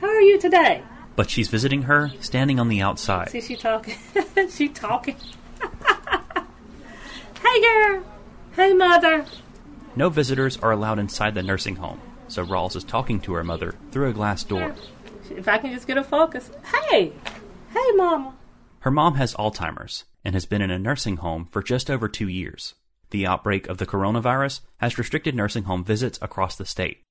How 0.00 0.08
are 0.08 0.20
you 0.20 0.40
today? 0.40 0.82
But 1.14 1.30
she's 1.30 1.46
visiting 1.46 1.82
her 1.82 2.10
standing 2.18 2.58
on 2.58 2.66
the 2.66 2.82
outside. 2.82 3.30
See, 3.30 3.40
she 3.40 3.54
talking. 3.54 3.98
she 4.50 4.68
talking. 4.68 5.14
hey, 7.40 7.60
girl. 7.60 8.11
Hey, 8.54 8.74
Mother. 8.74 9.24
No 9.96 10.10
visitors 10.10 10.58
are 10.58 10.72
allowed 10.72 10.98
inside 10.98 11.34
the 11.34 11.42
nursing 11.42 11.76
home, 11.76 12.00
so 12.28 12.44
Rawls 12.44 12.76
is 12.76 12.84
talking 12.84 13.18
to 13.20 13.32
her 13.32 13.42
mother 13.42 13.74
through 13.90 14.10
a 14.10 14.12
glass 14.12 14.44
door. 14.44 14.74
If 15.30 15.48
I 15.48 15.56
can 15.56 15.72
just 15.72 15.86
get 15.86 15.96
a 15.96 16.04
focus. 16.04 16.50
Hey! 16.64 17.12
Hey, 17.70 17.90
Mama. 17.94 18.34
Her 18.80 18.90
mom 18.90 19.14
has 19.14 19.34
Alzheimer's 19.34 20.04
and 20.22 20.34
has 20.34 20.44
been 20.44 20.60
in 20.60 20.70
a 20.70 20.78
nursing 20.78 21.16
home 21.16 21.46
for 21.46 21.62
just 21.62 21.90
over 21.90 22.08
two 22.08 22.28
years. 22.28 22.74
The 23.08 23.26
outbreak 23.26 23.68
of 23.68 23.78
the 23.78 23.86
coronavirus 23.86 24.60
has 24.78 24.98
restricted 24.98 25.34
nursing 25.34 25.64
home 25.64 25.82
visits 25.82 26.18
across 26.20 26.54
the 26.56 26.66
state. 26.66 27.02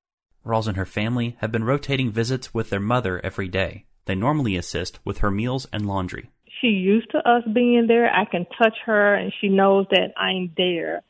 Rawls 0.46 0.68
and 0.68 0.78
her 0.78 0.86
family 0.86 1.38
have 1.40 1.52
been 1.52 1.64
rotating 1.64 2.12
visits 2.12 2.54
with 2.54 2.70
their 2.70 2.80
mother 2.80 3.20
every 3.24 3.48
day. 3.48 3.86
They 4.06 4.14
normally 4.14 4.58
assist 4.58 5.00
with 5.04 5.20
her 5.20 5.32
meals 5.32 5.68
and 5.74 5.88
laundry. 5.88 6.30
She 6.62 6.68
used 6.68 7.10
to 7.12 7.28
us 7.28 7.44
being 7.52 7.88
there. 7.88 8.14
I 8.14 8.26
can 8.26 8.46
touch 8.58 8.78
her 8.86 9.16
and 9.16 9.34
she 9.42 9.50
knows 9.50 9.88
that 9.90 10.14
I'm 10.18 10.52
there. 10.56 11.02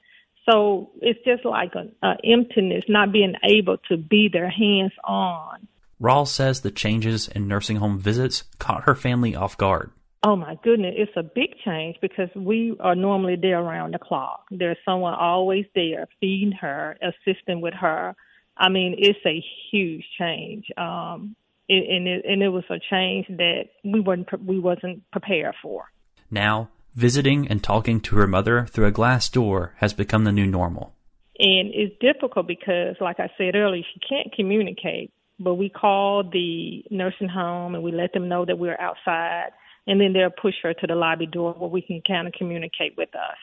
So 0.52 0.90
it's 1.02 1.20
just 1.24 1.46
like 1.46 1.72
an 1.76 1.94
emptiness, 2.24 2.84
not 2.88 3.12
being 3.12 3.36
able 3.44 3.78
to 3.90 3.98
be 3.98 4.30
there 4.32 4.50
hands 4.50 4.92
on. 5.04 5.68
Rawls 6.02 6.28
says 6.28 6.62
the 6.62 6.72
changes 6.72 7.28
in 7.28 7.48
nursing 7.48 7.78
home 7.78 8.00
visits 8.00 8.44
caught 8.60 8.84
her 8.84 8.96
family 8.96 9.36
off 9.36 9.56
guard. 9.56 9.92
Oh 10.24 10.36
my 10.36 10.58
goodness, 10.64 10.94
it's 10.98 11.12
a 11.16 11.24
big 11.24 11.56
change 11.66 11.98
because 12.02 12.30
we 12.36 12.76
are 12.80 12.96
normally 12.96 13.36
there 13.36 13.60
around 13.60 13.94
the 13.94 14.00
clock. 14.00 14.46
There's 14.52 14.78
someone 14.86 15.14
always 15.14 15.66
there 15.74 16.08
feeding 16.20 16.52
her, 16.54 16.98
assisting 17.02 17.62
with 17.62 17.74
her. 17.76 18.16
I 18.58 18.70
mean, 18.70 18.96
it's 18.98 19.20
a 19.26 19.44
huge 19.72 20.04
change. 20.20 20.66
Um, 20.78 21.36
it, 21.68 21.90
and 21.90 22.08
it 22.08 22.26
and 22.28 22.44
it 22.44 22.50
was 22.50 22.66
a 22.70 22.80
change 22.90 23.28
that 23.30 23.70
we 23.84 24.00
weren't 24.00 24.28
we 24.46 24.60
wasn't 24.60 25.10
prepared 25.12 25.56
for. 25.62 25.86
Now 26.30 26.70
Visiting 26.94 27.48
and 27.48 27.64
talking 27.64 28.02
to 28.02 28.18
her 28.18 28.28
mother 28.28 28.66
through 28.66 28.86
a 28.86 28.92
glass 28.92 29.30
door 29.30 29.74
has 29.78 29.94
become 29.94 30.26
the 30.26 30.32
new 30.32 30.46
normal. 30.46 30.94
And 31.40 31.72
it's 31.74 31.96
difficult 32.02 32.48
because, 32.48 32.98
like 33.00 33.20
I 33.20 33.30
said 33.38 33.56
earlier, 33.56 33.84
she 33.94 34.00
can't 34.08 34.34
communicate. 34.36 35.12
But 35.40 35.56
we 35.56 35.70
call 35.70 36.24
the 36.24 36.84
nursing 36.92 37.30
home 37.30 37.76
and 37.76 37.84
we 37.84 37.92
let 37.92 38.14
them 38.14 38.28
know 38.28 38.46
that 38.46 38.60
we're 38.60 38.80
outside, 38.80 39.52
and 39.88 40.00
then 40.00 40.14
they'll 40.14 40.30
push 40.30 40.56
her 40.64 40.74
to 40.74 40.88
the 40.88 40.94
lobby 40.96 41.26
door 41.26 41.54
where 41.54 41.70
we 41.70 41.82
can 41.82 42.02
kind 42.06 42.28
of 42.28 42.34
communicate 42.34 42.96
with 42.98 43.10
us. 43.16 43.38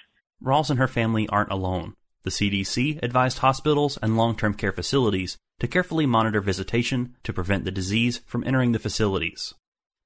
Rawls 0.45 0.71
and 0.71 0.79
her 0.79 0.87
family 0.87 1.27
aren't 1.29 1.51
alone. 1.51 1.95
The 2.23 2.31
CDC 2.31 3.03
advised 3.03 3.39
hospitals 3.39 3.99
and 4.03 4.17
long 4.17 4.37
term 4.37 4.55
care 4.55 4.73
facilities 4.73 5.39
to 5.59 5.67
carefully 5.67 6.05
monitor 6.05 6.41
visitation 6.41 7.17
to 7.25 7.33
prevent 7.33 7.65
the 7.65 7.71
disease 7.71 8.21
from 8.27 8.45
entering 8.45 8.73
the 8.73 8.79
facilities. 8.79 9.55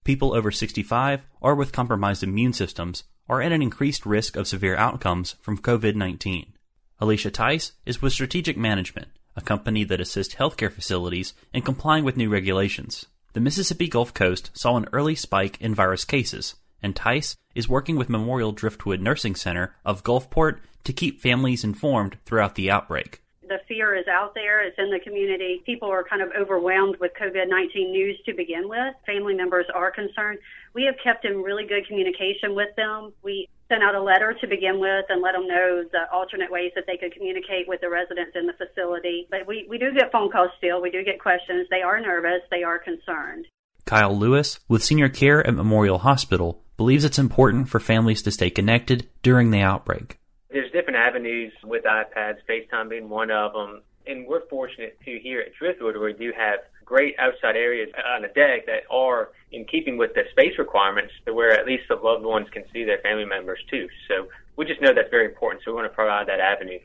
People 0.04 0.34
over 0.34 0.50
65 0.50 1.22
or 1.40 1.54
with 1.54 1.72
compromised 1.72 2.22
immune 2.22 2.52
systems 2.52 3.04
are 3.28 3.40
at 3.40 3.52
an 3.52 3.62
increased 3.62 4.04
risk 4.04 4.36
of 4.36 4.48
severe 4.48 4.76
outcomes 4.76 5.36
from 5.40 5.58
COVID 5.58 5.94
19. 5.94 6.52
Alicia 7.00 7.30
Tice 7.30 7.72
is 7.86 8.02
with 8.02 8.12
Strategic 8.12 8.56
Management, 8.56 9.08
a 9.36 9.40
company 9.40 9.84
that 9.84 10.00
assists 10.00 10.34
healthcare 10.34 10.70
facilities 10.70 11.34
in 11.52 11.62
complying 11.62 12.04
with 12.04 12.16
new 12.16 12.28
regulations. 12.28 13.06
The 13.32 13.40
Mississippi 13.40 13.88
Gulf 13.88 14.12
Coast 14.12 14.50
saw 14.52 14.76
an 14.76 14.88
early 14.92 15.14
spike 15.14 15.60
in 15.60 15.74
virus 15.74 16.04
cases, 16.04 16.56
and 16.82 16.94
Tice 16.94 17.36
is 17.54 17.68
working 17.68 17.96
with 17.96 18.08
Memorial 18.08 18.52
Driftwood 18.52 19.00
Nursing 19.00 19.34
Center 19.34 19.74
of 19.84 20.04
Gulfport 20.04 20.58
to 20.84 20.92
keep 20.92 21.20
families 21.20 21.64
informed 21.64 22.18
throughout 22.24 22.56
the 22.56 22.70
outbreak 22.70 23.21
the 23.52 23.60
fear 23.68 23.94
is 23.94 24.08
out 24.08 24.34
there. 24.34 24.64
It's 24.64 24.78
in 24.78 24.90
the 24.90 24.98
community. 24.98 25.62
People 25.66 25.90
are 25.92 26.02
kind 26.02 26.22
of 26.22 26.30
overwhelmed 26.32 26.96
with 27.00 27.12
COVID 27.20 27.48
19 27.48 27.92
news 27.92 28.18
to 28.24 28.32
begin 28.32 28.66
with. 28.66 28.94
Family 29.04 29.34
members 29.34 29.66
are 29.74 29.90
concerned. 29.90 30.38
We 30.72 30.84
have 30.84 30.94
kept 31.04 31.26
in 31.26 31.42
really 31.42 31.66
good 31.66 31.86
communication 31.86 32.56
with 32.56 32.74
them. 32.76 33.12
We 33.22 33.48
sent 33.68 33.82
out 33.82 33.94
a 33.94 34.02
letter 34.02 34.34
to 34.40 34.46
begin 34.46 34.80
with 34.80 35.04
and 35.10 35.20
let 35.20 35.32
them 35.32 35.46
know 35.46 35.84
the 35.92 36.10
alternate 36.10 36.50
ways 36.50 36.72
that 36.74 36.84
they 36.86 36.96
could 36.96 37.12
communicate 37.12 37.68
with 37.68 37.82
the 37.82 37.90
residents 37.90 38.32
in 38.34 38.46
the 38.46 38.54
facility. 38.54 39.28
But 39.30 39.46
we, 39.46 39.66
we 39.68 39.76
do 39.76 39.92
get 39.92 40.10
phone 40.10 40.30
calls 40.30 40.50
still. 40.56 40.80
We 40.80 40.90
do 40.90 41.04
get 41.04 41.20
questions. 41.20 41.66
They 41.70 41.82
are 41.82 42.00
nervous. 42.00 42.40
They 42.50 42.62
are 42.62 42.78
concerned. 42.78 43.46
Kyle 43.84 44.16
Lewis, 44.16 44.60
with 44.68 44.82
senior 44.84 45.10
care 45.10 45.46
at 45.46 45.54
Memorial 45.54 45.98
Hospital, 45.98 46.62
believes 46.78 47.04
it's 47.04 47.18
important 47.18 47.68
for 47.68 47.80
families 47.80 48.22
to 48.22 48.30
stay 48.30 48.48
connected 48.48 49.08
during 49.22 49.50
the 49.50 49.60
outbreak. 49.60 50.18
There's 50.52 50.70
different 50.72 50.98
avenues 50.98 51.52
with 51.64 51.84
iPads, 51.84 52.38
FaceTime 52.48 52.90
being 52.90 53.08
one 53.08 53.30
of 53.30 53.52
them. 53.52 53.82
And 54.06 54.26
we're 54.26 54.46
fortunate 54.48 54.98
to 55.04 55.18
here 55.18 55.40
at 55.40 55.54
Driftwood 55.54 55.96
where 55.96 56.06
we 56.06 56.12
do 56.12 56.32
have 56.36 56.60
great 56.84 57.14
outside 57.18 57.56
areas 57.56 57.88
on 58.14 58.22
the 58.22 58.28
deck 58.28 58.66
that 58.66 58.82
are 58.90 59.30
in 59.52 59.64
keeping 59.64 59.96
with 59.96 60.12
the 60.14 60.22
space 60.32 60.58
requirements 60.58 61.12
to 61.24 61.32
where 61.32 61.58
at 61.58 61.66
least 61.66 61.84
the 61.88 61.94
loved 61.94 62.24
ones 62.24 62.48
can 62.52 62.64
see 62.72 62.84
their 62.84 62.98
family 62.98 63.24
members 63.24 63.60
too. 63.70 63.88
So 64.08 64.28
we 64.56 64.66
just 64.66 64.82
know 64.82 64.92
that's 64.92 65.10
very 65.10 65.26
important. 65.26 65.62
So 65.64 65.70
we 65.70 65.76
want 65.76 65.90
to 65.90 65.94
provide 65.94 66.26
that 66.28 66.40
avenue. 66.40 66.80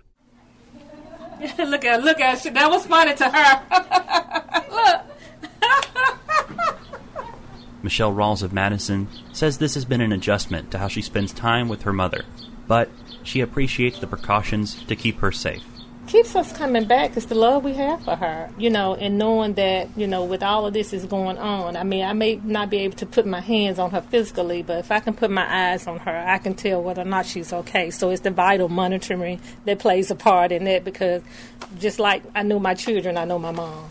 look 1.59 1.85
at 1.85 2.03
look 2.03 2.19
at 2.19 2.39
she, 2.39 2.49
that 2.49 2.69
was 2.69 2.85
funny 2.85 3.15
to 3.15 3.29
her. 3.29 4.63
look. 4.71 5.01
Michelle 7.83 8.13
Rawls 8.13 8.41
of 8.41 8.53
Madison 8.53 9.07
says 9.33 9.57
this 9.57 9.75
has 9.75 9.85
been 9.85 10.01
an 10.01 10.11
adjustment 10.11 10.71
to 10.71 10.77
how 10.77 10.87
she 10.87 11.01
spends 11.01 11.33
time 11.33 11.69
with 11.69 11.83
her 11.83 11.93
mother, 11.93 12.25
but 12.67 12.89
she 13.23 13.41
appreciates 13.41 13.99
the 13.99 14.07
precautions 14.07 14.83
to 14.85 14.95
keep 14.95 15.19
her 15.19 15.31
safe 15.31 15.63
keeps 16.07 16.35
us 16.35 16.53
coming 16.53 16.85
back 16.85 17.15
is 17.17 17.25
the 17.25 17.35
love 17.35 17.63
we 17.63 17.73
have 17.73 18.03
for 18.03 18.15
her, 18.15 18.49
you 18.57 18.69
know, 18.69 18.95
and 18.95 19.17
knowing 19.17 19.53
that, 19.55 19.89
you 19.97 20.07
know, 20.07 20.23
with 20.23 20.41
all 20.41 20.65
of 20.65 20.73
this 20.73 20.93
is 20.93 21.05
going 21.05 21.37
on. 21.37 21.75
I 21.75 21.83
mean, 21.83 22.03
I 22.03 22.13
may 22.13 22.35
not 22.37 22.69
be 22.69 22.77
able 22.79 22.95
to 22.97 23.05
put 23.05 23.25
my 23.25 23.41
hands 23.41 23.77
on 23.77 23.91
her 23.91 24.01
physically, 24.01 24.63
but 24.63 24.79
if 24.79 24.91
I 24.91 25.01
can 25.01 25.13
put 25.13 25.29
my 25.29 25.71
eyes 25.71 25.85
on 25.85 25.99
her, 25.99 26.17
I 26.17 26.37
can 26.37 26.55
tell 26.55 26.81
whether 26.81 27.01
or 27.01 27.05
not 27.05 27.25
she's 27.25 27.51
okay. 27.51 27.91
So 27.91 28.09
it's 28.09 28.21
the 28.21 28.31
vital 28.31 28.69
monitoring 28.69 29.41
that 29.65 29.79
plays 29.79 30.09
a 30.09 30.15
part 30.15 30.51
in 30.51 30.63
that 30.63 30.83
because 30.83 31.21
just 31.77 31.99
like 31.99 32.23
I 32.33 32.43
know 32.43 32.59
my 32.59 32.73
children, 32.73 33.17
I 33.17 33.25
know 33.25 33.37
my 33.37 33.51
mom. 33.51 33.89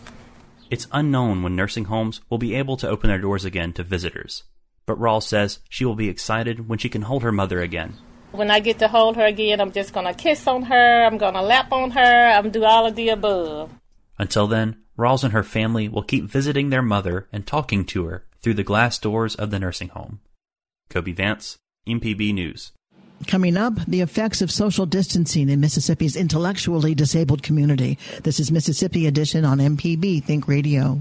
It's 0.71 0.88
unknown 0.90 1.42
when 1.42 1.54
nursing 1.54 1.85
homes 1.85 2.23
will 2.28 2.38
be 2.38 2.54
able 2.54 2.76
to 2.78 2.88
open 2.88 3.09
their 3.09 3.21
doors 3.21 3.45
again 3.45 3.73
to 3.75 3.85
visitors. 3.85 4.42
But 4.87 4.99
Rawls 4.99 5.25
says 5.25 5.61
she 5.68 5.85
will 5.85 5.95
be 5.95 6.09
excited 6.09 6.68
when 6.68 6.78
she 6.78 6.88
can 6.88 7.02
hold 7.02 7.23
her 7.23 7.33
mother 7.33 7.61
again 7.61 7.97
when 8.36 8.50
I 8.50 8.60
get 8.60 8.78
to 8.80 8.88
hold 8.88 9.16
her 9.16 9.24
again, 9.24 9.60
I'm 9.60 9.72
just 9.72 9.92
going 9.92 10.06
to 10.06 10.14
kiss 10.14 10.46
on 10.46 10.62
her, 10.62 11.04
I'm 11.04 11.18
going 11.18 11.34
to 11.34 11.42
lap 11.42 11.72
on 11.72 11.90
her, 11.92 12.28
I'm 12.28 12.50
do 12.50 12.64
all 12.64 12.86
of 12.86 12.94
the 12.94 13.08
above. 13.08 13.70
Until 14.18 14.46
then, 14.46 14.76
Rawls 14.98 15.24
and 15.24 15.32
her 15.32 15.42
family 15.42 15.88
will 15.88 16.02
keep 16.02 16.24
visiting 16.24 16.70
their 16.70 16.82
mother 16.82 17.28
and 17.32 17.46
talking 17.46 17.84
to 17.86 18.06
her 18.06 18.24
through 18.40 18.54
the 18.54 18.62
glass 18.62 18.98
doors 18.98 19.34
of 19.34 19.50
the 19.50 19.58
nursing 19.58 19.88
home. 19.88 20.20
Kobee 20.88 21.14
Vance, 21.14 21.58
MPB 21.86 22.32
News. 22.32 22.72
Coming 23.26 23.56
up, 23.56 23.74
the 23.86 24.02
effects 24.02 24.42
of 24.42 24.50
social 24.50 24.86
distancing 24.86 25.48
in 25.48 25.60
Mississippi's 25.60 26.16
intellectually 26.16 26.94
disabled 26.94 27.42
community. 27.42 27.98
This 28.22 28.38
is 28.38 28.52
Mississippi 28.52 29.06
Edition 29.06 29.44
on 29.44 29.58
MPB 29.58 30.22
Think 30.22 30.46
Radio. 30.46 31.00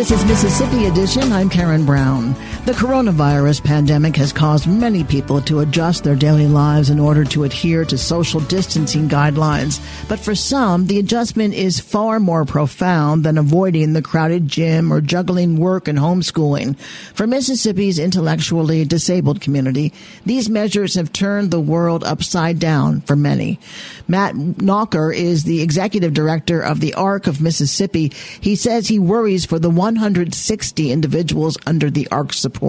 This 0.00 0.12
is 0.12 0.24
Mississippi 0.24 0.86
Edition. 0.86 1.30
I'm 1.30 1.50
Karen 1.50 1.84
Brown. 1.84 2.34
The 2.70 2.76
coronavirus 2.76 3.64
pandemic 3.64 4.14
has 4.14 4.32
caused 4.32 4.68
many 4.68 5.02
people 5.02 5.40
to 5.40 5.58
adjust 5.58 6.04
their 6.04 6.14
daily 6.14 6.46
lives 6.46 6.88
in 6.88 7.00
order 7.00 7.24
to 7.24 7.42
adhere 7.42 7.84
to 7.84 7.98
social 7.98 8.38
distancing 8.38 9.08
guidelines. 9.08 9.80
But 10.08 10.20
for 10.20 10.36
some, 10.36 10.86
the 10.86 11.00
adjustment 11.00 11.54
is 11.54 11.80
far 11.80 12.20
more 12.20 12.44
profound 12.44 13.24
than 13.24 13.38
avoiding 13.38 13.92
the 13.92 14.02
crowded 14.02 14.46
gym 14.46 14.92
or 14.92 15.00
juggling 15.00 15.56
work 15.56 15.88
and 15.88 15.98
homeschooling. 15.98 16.78
For 17.12 17.26
Mississippi's 17.26 17.98
intellectually 17.98 18.84
disabled 18.84 19.40
community, 19.40 19.92
these 20.24 20.48
measures 20.48 20.94
have 20.94 21.12
turned 21.12 21.50
the 21.50 21.58
world 21.58 22.04
upside 22.04 22.60
down 22.60 23.00
for 23.00 23.16
many. 23.16 23.58
Matt 24.06 24.36
Knocker 24.36 25.10
is 25.10 25.42
the 25.42 25.60
executive 25.60 26.14
director 26.14 26.60
of 26.60 26.78
the 26.78 26.94
ARC 26.94 27.26
of 27.26 27.40
Mississippi. 27.40 28.12
He 28.40 28.54
says 28.54 28.86
he 28.86 29.00
worries 29.00 29.44
for 29.44 29.58
the 29.58 29.70
160 29.70 30.92
individuals 30.92 31.58
under 31.66 31.90
the 31.90 32.06
ARC 32.12 32.32
support? 32.32 32.59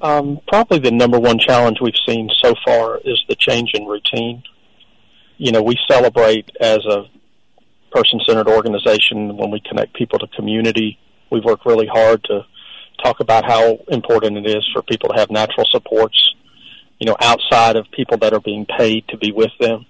Um, 0.00 0.38
probably 0.46 0.78
the 0.78 0.90
number 0.90 1.18
one 1.18 1.38
challenge 1.38 1.78
we've 1.80 1.94
seen 2.06 2.30
so 2.42 2.54
far 2.64 2.98
is 2.98 3.22
the 3.28 3.34
change 3.34 3.70
in 3.74 3.86
routine. 3.86 4.42
You 5.38 5.52
know, 5.52 5.62
we 5.62 5.76
celebrate 5.88 6.50
as 6.60 6.84
a 6.86 7.04
person 7.90 8.20
centered 8.26 8.48
organization 8.48 9.36
when 9.36 9.50
we 9.50 9.60
connect 9.60 9.94
people 9.94 10.18
to 10.20 10.26
community. 10.28 10.98
We've 11.30 11.44
worked 11.44 11.66
really 11.66 11.86
hard 11.86 12.22
to 12.24 12.42
talk 13.02 13.20
about 13.20 13.44
how 13.44 13.78
important 13.88 14.36
it 14.38 14.46
is 14.46 14.66
for 14.72 14.82
people 14.82 15.08
to 15.10 15.16
have 15.16 15.30
natural 15.30 15.66
supports, 15.70 16.34
you 16.98 17.06
know, 17.06 17.16
outside 17.20 17.76
of 17.76 17.86
people 17.92 18.18
that 18.18 18.32
are 18.32 18.40
being 18.40 18.66
paid 18.66 19.06
to 19.08 19.16
be 19.16 19.32
with 19.32 19.52
them. 19.60 19.86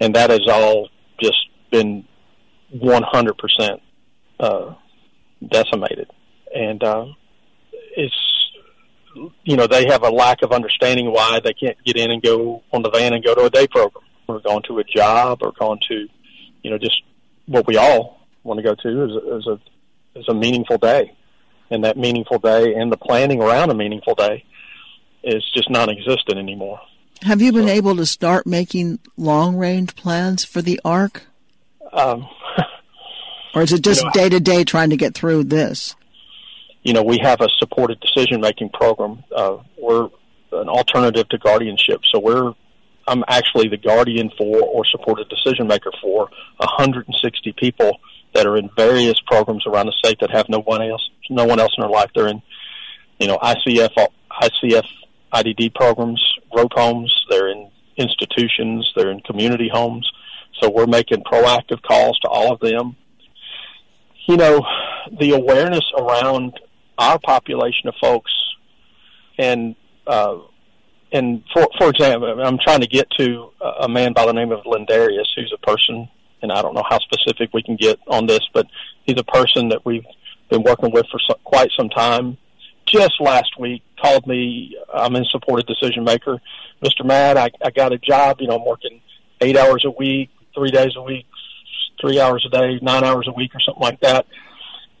And 0.00 0.14
that 0.14 0.30
has 0.30 0.46
all 0.48 0.88
just 1.20 1.48
been 1.70 2.04
100% 2.74 3.80
uh, 4.38 4.74
decimated. 5.46 6.10
And 6.54 6.82
uh, 6.82 7.06
it's 7.96 8.39
you 9.14 9.56
know, 9.56 9.66
they 9.66 9.86
have 9.86 10.02
a 10.02 10.10
lack 10.10 10.42
of 10.42 10.52
understanding 10.52 11.12
why 11.12 11.40
they 11.40 11.52
can't 11.52 11.76
get 11.84 11.96
in 11.96 12.10
and 12.10 12.22
go 12.22 12.62
on 12.72 12.82
the 12.82 12.90
van 12.90 13.12
and 13.12 13.24
go 13.24 13.34
to 13.34 13.42
a 13.42 13.50
day 13.50 13.66
program 13.66 14.04
or 14.28 14.40
going 14.40 14.62
to 14.62 14.78
a 14.78 14.84
job 14.84 15.38
or 15.42 15.52
going 15.52 15.80
to, 15.88 16.08
you 16.62 16.70
know, 16.70 16.78
just 16.78 17.02
what 17.46 17.66
we 17.66 17.76
all 17.76 18.26
want 18.44 18.58
to 18.58 18.62
go 18.62 18.74
to 18.74 19.04
is, 19.04 19.44
is 19.44 19.46
a 19.46 19.60
is 20.18 20.28
a 20.28 20.34
meaningful 20.34 20.76
day, 20.78 21.12
and 21.70 21.84
that 21.84 21.96
meaningful 21.96 22.38
day 22.38 22.74
and 22.74 22.90
the 22.90 22.96
planning 22.96 23.40
around 23.40 23.70
a 23.70 23.74
meaningful 23.74 24.14
day 24.14 24.44
is 25.22 25.44
just 25.54 25.70
non-existent 25.70 26.38
anymore. 26.38 26.80
Have 27.22 27.42
you 27.42 27.52
been 27.52 27.68
so, 27.68 27.72
able 27.72 27.96
to 27.96 28.06
start 28.06 28.46
making 28.46 28.98
long 29.16 29.56
range 29.56 29.94
plans 29.94 30.44
for 30.44 30.62
the 30.62 30.80
ARC? 30.84 31.26
Um, 31.92 32.26
or 33.54 33.62
is 33.62 33.72
it 33.72 33.82
just 33.82 34.04
day 34.12 34.28
to 34.28 34.40
day 34.40 34.64
trying 34.64 34.90
to 34.90 34.96
get 34.96 35.14
through 35.14 35.44
this? 35.44 35.94
You 36.82 36.92
know, 36.92 37.02
we 37.02 37.18
have 37.18 37.40
a 37.40 37.48
supported 37.58 38.00
decision 38.00 38.40
making 38.40 38.70
program. 38.70 39.22
Uh, 39.34 39.58
we're 39.78 40.08
an 40.52 40.68
alternative 40.68 41.28
to 41.28 41.38
guardianship, 41.38 42.00
so 42.12 42.18
we're 42.18 42.54
I'm 43.06 43.24
actually 43.26 43.68
the 43.68 43.76
guardian 43.76 44.30
for 44.38 44.62
or 44.62 44.84
supported 44.84 45.28
decision 45.28 45.66
maker 45.66 45.90
for 46.00 46.28
160 46.58 47.52
people 47.58 47.98
that 48.34 48.46
are 48.46 48.56
in 48.56 48.70
various 48.76 49.18
programs 49.26 49.66
around 49.66 49.86
the 49.86 49.92
state 49.92 50.18
that 50.20 50.30
have 50.30 50.48
no 50.48 50.60
one 50.60 50.82
else, 50.82 51.10
no 51.28 51.44
one 51.44 51.58
else 51.58 51.72
in 51.76 51.82
their 51.82 51.90
life. 51.90 52.10
They're 52.14 52.28
in, 52.28 52.40
you 53.18 53.26
know, 53.26 53.38
ICF, 53.38 53.90
ICF, 54.42 54.86
IDD 55.32 55.74
programs, 55.74 56.24
rope 56.54 56.72
homes. 56.72 57.12
They're 57.28 57.48
in 57.48 57.70
institutions. 57.96 58.90
They're 58.94 59.10
in 59.10 59.20
community 59.20 59.68
homes. 59.72 60.08
So 60.60 60.70
we're 60.70 60.86
making 60.86 61.24
proactive 61.24 61.82
calls 61.82 62.18
to 62.20 62.28
all 62.28 62.52
of 62.52 62.60
them. 62.60 62.96
You 64.26 64.36
know, 64.36 64.64
the 65.18 65.32
awareness 65.32 65.84
around 65.98 66.60
our 67.00 67.18
population 67.18 67.88
of 67.88 67.94
folks, 68.00 68.30
and 69.38 69.74
uh, 70.06 70.36
and 71.10 71.42
for 71.52 71.66
for 71.78 71.88
example, 71.88 72.40
I'm 72.40 72.58
trying 72.58 72.82
to 72.82 72.86
get 72.86 73.10
to 73.18 73.50
a 73.80 73.88
man 73.88 74.12
by 74.12 74.26
the 74.26 74.32
name 74.32 74.52
of 74.52 74.62
Lindarius, 74.64 75.26
who's 75.34 75.52
a 75.52 75.66
person, 75.66 76.08
and 76.42 76.52
I 76.52 76.62
don't 76.62 76.74
know 76.74 76.84
how 76.88 76.98
specific 76.98 77.52
we 77.52 77.62
can 77.62 77.76
get 77.76 77.98
on 78.06 78.26
this, 78.26 78.46
but 78.52 78.66
he's 79.04 79.18
a 79.18 79.24
person 79.24 79.70
that 79.70 79.84
we've 79.84 80.04
been 80.50 80.62
working 80.62 80.92
with 80.92 81.06
for 81.10 81.18
so, 81.26 81.34
quite 81.42 81.70
some 81.76 81.88
time. 81.88 82.36
Just 82.86 83.14
last 83.20 83.58
week, 83.58 83.82
called 84.00 84.26
me. 84.26 84.76
I'm 84.92 85.16
in 85.16 85.24
supported 85.30 85.66
decision 85.66 86.04
maker, 86.04 86.38
Mr. 86.84 87.04
Matt. 87.04 87.36
I, 87.36 87.50
I 87.64 87.70
got 87.70 87.92
a 87.92 87.98
job. 87.98 88.40
You 88.40 88.48
know, 88.48 88.56
I'm 88.56 88.64
working 88.64 89.00
eight 89.40 89.56
hours 89.56 89.84
a 89.86 89.90
week, 89.90 90.30
three 90.54 90.70
days 90.70 90.92
a 90.96 91.02
week, 91.02 91.26
three 92.00 92.20
hours 92.20 92.44
a 92.46 92.50
day, 92.50 92.78
nine 92.82 93.04
hours 93.04 93.26
a 93.26 93.32
week, 93.32 93.54
or 93.54 93.60
something 93.60 93.82
like 93.82 94.00
that. 94.00 94.26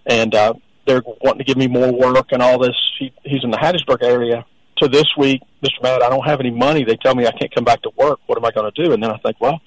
And 0.06 0.34
uh, 0.34 0.54
they're 0.90 1.02
wanting 1.20 1.38
to 1.38 1.44
give 1.44 1.56
me 1.56 1.68
more 1.68 1.92
work 1.92 2.32
and 2.32 2.42
all 2.42 2.58
this. 2.58 2.76
He, 2.98 3.12
he's 3.24 3.44
in 3.44 3.50
the 3.50 3.56
Hattiesburg 3.56 4.02
area. 4.02 4.44
To 4.78 4.88
this 4.88 5.06
week, 5.16 5.42
Mr. 5.62 5.82
Matt, 5.82 6.02
I 6.02 6.08
don't 6.08 6.24
have 6.24 6.40
any 6.40 6.50
money. 6.50 6.84
They 6.84 6.96
tell 6.96 7.14
me 7.14 7.26
I 7.26 7.32
can't 7.32 7.54
come 7.54 7.64
back 7.64 7.82
to 7.82 7.90
work. 7.96 8.18
What 8.26 8.38
am 8.38 8.44
I 8.44 8.50
going 8.50 8.70
to 8.72 8.82
do? 8.82 8.92
And 8.92 9.02
then 9.02 9.10
I 9.10 9.18
think, 9.18 9.36
well, 9.38 9.60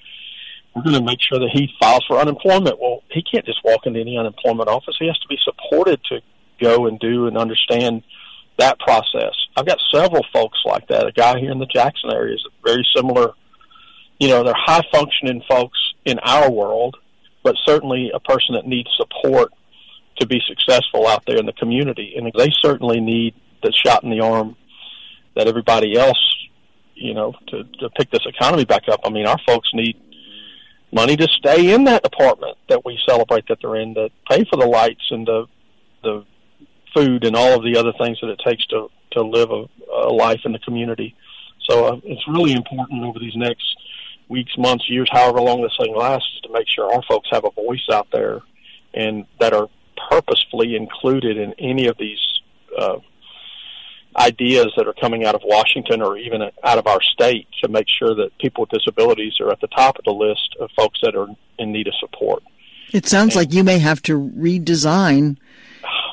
we're 0.76 0.82
going 0.82 0.96
to 0.96 1.04
make 1.04 1.20
sure 1.22 1.40
that 1.40 1.52
he 1.54 1.70
files 1.80 2.04
for 2.08 2.18
unemployment. 2.18 2.80
Well, 2.82 3.04
he 3.12 3.24
can't 3.24 3.46
just 3.46 3.60
walk 3.64 3.86
into 3.86 4.00
any 4.00 4.18
unemployment 4.18 4.70
office. 4.70 4.96
He 5.00 5.08
has 5.08 5.20
to 5.20 5.28
be 5.28 5.38
supported 5.44 6.04
to 6.06 6.20
go 6.60 6.88
and 6.88 7.00
do 7.00 7.28
and 7.28 7.38
understand 7.38 8.04
that 8.58 8.80
process. 8.80 9.34
I've 9.56 9.68
got 9.68 9.80
several 9.94 10.26
folks 10.34 10.58
like 10.66 10.88
that. 10.88 11.08
A 11.08 11.12
guy 11.12 11.40
here 11.40 11.52
in 11.52 11.60
the 11.60 11.68
Jackson 11.68 12.12
area 12.12 12.34
is 12.34 12.46
very 12.66 12.86
similar. 12.96 13.34
You 14.20 14.30
know, 14.30 14.44
they're 14.44 14.54
high 14.58 14.84
functioning 14.92 15.44
folks 15.48 15.78
in 16.06 16.20
our 16.20 16.52
world, 16.52 16.98
but 17.44 17.56
certainly 17.66 18.12
a 18.14 18.20
person 18.20 18.56
that 18.56 18.66
needs 18.66 18.90
support 18.98 19.52
to 20.18 20.28
be 20.28 20.42
successful 20.48 21.08
out 21.08 21.24
there 21.26 21.38
in 21.38 21.46
the 21.46 21.54
community. 21.54 22.14
And 22.16 22.32
they 22.38 22.50
certainly 22.62 23.00
need 23.00 23.36
the 23.62 23.72
shot 23.72 24.04
in 24.04 24.10
the 24.10 24.20
arm 24.20 24.56
that 25.36 25.48
everybody 25.48 25.98
else, 25.98 26.36
you 26.96 27.14
know, 27.14 27.34
to, 27.48 27.64
to 27.64 27.90
pick 27.92 28.12
this 28.12 28.26
economy 28.26 28.66
back 28.66 28.84
up. 28.90 29.02
I 29.06 29.10
mean, 29.10 29.26
our 29.26 29.40
folks 29.46 29.70
need 29.74 29.98
money 30.92 31.18
to 31.18 31.28
stay 31.28 31.74
in 31.74 31.86
that 31.86 32.06
apartment 32.06 32.58
that 32.70 32.86
we 32.86 33.00
celebrate 33.08 33.48
that 33.48 33.58
they're 33.62 33.76
in, 33.76 33.96
to 33.96 34.10
pay 34.30 34.46
for 34.50 34.58
the 34.58 34.68
lights 34.68 35.06
and 35.10 35.26
the 35.26 35.46
the 36.04 36.26
food 36.94 37.24
and 37.24 37.36
all 37.36 37.58
of 37.58 37.64
the 37.64 37.78
other 37.78 37.94
things 37.98 38.20
that 38.22 38.30
it 38.30 38.40
takes 38.46 38.66
to 38.68 38.90
to 39.12 39.22
live 39.22 39.50
a, 39.52 39.66
a 39.92 40.14
life 40.14 40.42
in 40.46 40.52
the 40.52 40.60
community. 40.60 41.16
So 41.70 41.86
uh, 41.86 42.00
it's 42.04 42.28
really 42.28 42.54
important 42.54 43.04
over 43.04 43.20
these 43.20 43.36
next 43.36 43.76
weeks, 44.28 44.52
months, 44.58 44.90
years, 44.90 45.08
however 45.12 45.40
long 45.40 45.62
this 45.62 45.76
thing 45.80 45.96
lasts, 45.96 46.42
to 46.44 46.52
make 46.52 46.68
sure 46.68 46.92
our 46.94 47.04
folks 47.08 47.30
have 47.32 47.46
a 47.46 47.52
voice 47.52 47.86
out 47.92 48.08
there 48.12 48.42
and 48.94 49.26
that 49.40 49.54
are 49.54 49.70
purposefully 50.10 50.76
included 50.76 51.38
in 51.38 51.54
any 51.60 51.88
of 51.88 51.98
these 51.98 52.20
uh, 52.78 52.98
ideas 54.16 54.68
that 54.78 54.88
are 54.88 54.94
coming 54.94 55.26
out 55.26 55.36
of 55.36 55.42
Washington 55.44 56.02
or 56.02 56.18
even 56.18 56.42
out 56.64 56.78
of 56.78 56.88
our 56.88 57.02
state 57.02 57.48
to 57.64 57.70
make 57.70 57.88
sure 57.88 58.14
that 58.16 58.30
people 58.40 58.62
with 58.64 58.70
disabilities 58.70 59.34
are 59.40 59.52
at 59.52 59.60
the 59.62 59.68
top 59.68 59.98
of 59.98 60.06
the 60.06 60.12
list 60.12 60.56
of 60.60 60.70
folks 60.76 61.00
that 61.02 61.16
are 61.16 61.28
in 61.58 61.72
need 61.72 61.88
of 61.88 61.94
support. 62.00 62.44
It 62.92 63.08
sounds 63.08 63.36
and, 63.36 63.46
like 63.46 63.54
you 63.54 63.64
may 63.64 63.80
have 63.80 64.02
to 64.04 64.20
redesign 64.20 65.38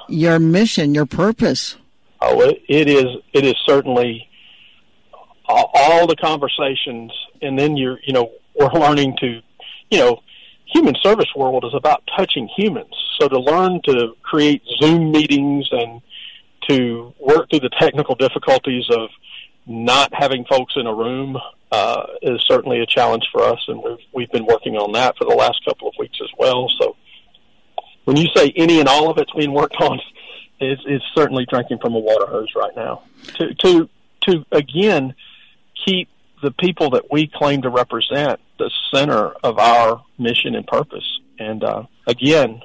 your 0.08 0.38
mission, 0.38 0.94
your 0.94 1.06
purpose. 1.06 1.76
Oh, 2.22 2.40
it, 2.42 2.62
it 2.68 2.88
is. 2.88 3.06
It 3.32 3.44
is 3.44 3.54
certainly 3.66 4.28
all, 5.46 5.70
all 5.74 6.06
the 6.06 6.16
conversations, 6.16 7.12
and 7.42 7.58
then 7.58 7.76
you're, 7.76 7.98
you 8.06 8.12
know, 8.12 8.32
we're 8.54 8.72
learning 8.72 9.16
to, 9.20 9.40
you 9.90 9.98
know, 9.98 10.20
human 10.72 10.94
service 11.02 11.28
world 11.36 11.64
is 11.64 11.74
about 11.74 12.02
touching 12.16 12.48
humans. 12.56 12.94
So 13.20 13.28
to 13.28 13.38
learn 13.38 13.80
to 13.84 14.14
create 14.22 14.62
Zoom 14.80 15.10
meetings 15.10 15.68
and 15.70 16.00
to 16.68 17.14
work 17.18 17.50
through 17.50 17.60
the 17.60 17.70
technical 17.80 18.14
difficulties 18.14 18.84
of 18.90 19.10
not 19.66 20.12
having 20.14 20.44
folks 20.44 20.74
in 20.76 20.86
a 20.86 20.94
room 20.94 21.36
uh, 21.72 22.06
is 22.22 22.42
certainly 22.48 22.80
a 22.80 22.86
challenge 22.86 23.24
for 23.30 23.42
us, 23.42 23.60
and 23.68 23.82
we've 23.82 23.98
we've 24.12 24.30
been 24.32 24.46
working 24.46 24.76
on 24.76 24.92
that 24.92 25.16
for 25.16 25.24
the 25.24 25.34
last 25.34 25.64
couple 25.64 25.88
of 25.88 25.94
weeks 25.98 26.18
as 26.22 26.30
well. 26.38 26.68
So 26.80 26.96
when 28.04 28.16
you 28.16 28.26
say 28.34 28.52
any 28.56 28.80
and 28.80 28.88
all 28.88 29.10
of 29.10 29.18
it's 29.18 29.30
being 29.32 29.52
worked 29.52 29.76
on, 29.76 30.00
it's, 30.60 30.82
it's 30.86 31.04
certainly 31.14 31.46
drinking 31.48 31.78
from 31.78 31.94
a 31.94 31.98
water 31.98 32.26
hose 32.26 32.48
right 32.56 32.74
now. 32.74 33.02
To 33.36 33.54
to 33.54 33.88
to 34.22 34.44
again 34.50 35.14
keep 35.86 36.08
the 36.42 36.52
people 36.52 36.90
that 36.90 37.04
we 37.10 37.30
claim 37.32 37.62
to 37.62 37.70
represent 37.70 38.40
the 38.58 38.70
center 38.92 39.30
of 39.42 39.58
our 39.58 40.02
mission 40.18 40.54
and 40.54 40.66
purpose. 40.66 41.04
And 41.38 41.64
uh, 41.64 41.84
again, 42.06 42.60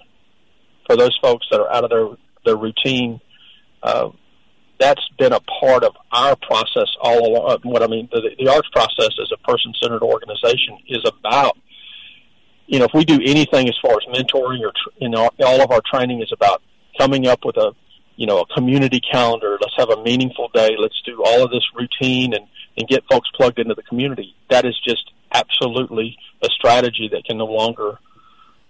for 0.86 0.96
those 0.96 1.18
folks 1.22 1.48
that 1.52 1.60
are 1.60 1.72
out 1.72 1.84
of 1.84 1.90
their 1.90 2.08
their 2.46 2.58
routine, 2.58 3.20
uh, 3.82 4.10
that's 4.80 5.02
been 5.18 5.34
a 5.34 5.40
part 5.40 5.84
of 5.84 5.94
our 6.12 6.36
process 6.36 6.90
all 7.02 7.28
along. 7.28 7.60
What 7.64 7.82
I 7.82 7.88
mean, 7.88 8.10
the, 8.12 8.30
the 8.38 8.50
ARCS 8.50 8.70
process 8.72 9.12
as 9.22 9.32
a 9.34 9.38
person 9.48 9.74
centered 9.82 10.04
organization 10.04 10.78
is 10.88 11.04
about. 11.06 11.58
You 12.68 12.80
know, 12.80 12.86
if 12.86 12.92
we 12.94 13.06
do 13.06 13.20
anything 13.24 13.70
as 13.70 13.76
far 13.82 13.94
as 13.94 14.16
mentoring 14.16 14.62
or 14.62 14.72
tr- 14.72 14.98
you 14.98 15.10
know, 15.10 15.30
all 15.46 15.62
of 15.62 15.72
our 15.72 15.82
training 15.86 16.22
is 16.22 16.32
about 16.32 16.62
coming 16.98 17.28
up 17.28 17.46
with 17.46 17.58
a 17.58 17.74
you 18.16 18.26
know 18.26 18.42
a 18.42 18.46
community 18.54 19.00
calendar. 19.00 19.58
Let's 19.62 19.76
have 19.78 19.90
a 19.90 20.02
meaningful 20.04 20.50
day. 20.54 20.76
Let's 20.78 21.00
do 21.06 21.24
all 21.24 21.44
of 21.44 21.52
this 21.52 21.66
routine 21.76 22.34
and 22.34 22.48
and 22.78 22.88
get 22.88 23.04
folks 23.10 23.30
plugged 23.36 23.60
into 23.60 23.74
the 23.74 23.84
community. 23.84 24.36
That 24.50 24.66
is 24.66 24.76
just 24.86 25.12
absolutely 25.34 26.18
a 26.44 26.48
strategy 26.50 27.10
that 27.12 27.26
can 27.26 27.38
no 27.38 27.46
longer 27.46 28.00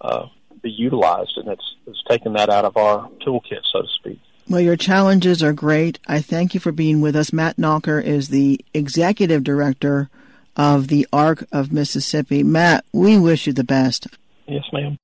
uh, 0.01 0.27
be 0.61 0.71
utilized, 0.71 1.33
and 1.37 1.47
it's 1.47 1.75
it's 1.87 2.03
taken 2.07 2.33
that 2.33 2.49
out 2.49 2.65
of 2.65 2.77
our 2.77 3.09
toolkit, 3.25 3.61
so 3.71 3.81
to 3.81 3.87
speak. 3.99 4.19
Well, 4.47 4.61
your 4.61 4.75
challenges 4.75 5.41
are 5.41 5.53
great. 5.53 5.97
I 6.07 6.21
thank 6.21 6.53
you 6.53 6.59
for 6.59 6.71
being 6.71 7.01
with 7.01 7.15
us. 7.15 7.33
Matt 7.33 7.57
Knocker 7.57 7.99
is 7.99 8.29
the 8.29 8.63
executive 8.73 9.43
director 9.43 10.09
of 10.55 10.87
the 10.87 11.07
ARC 11.11 11.45
of 11.51 11.71
Mississippi. 11.71 12.43
Matt, 12.43 12.85
we 12.93 13.17
wish 13.17 13.47
you 13.47 13.53
the 13.53 13.63
best. 13.63 14.07
Yes, 14.47 14.63
ma'am. 14.71 14.97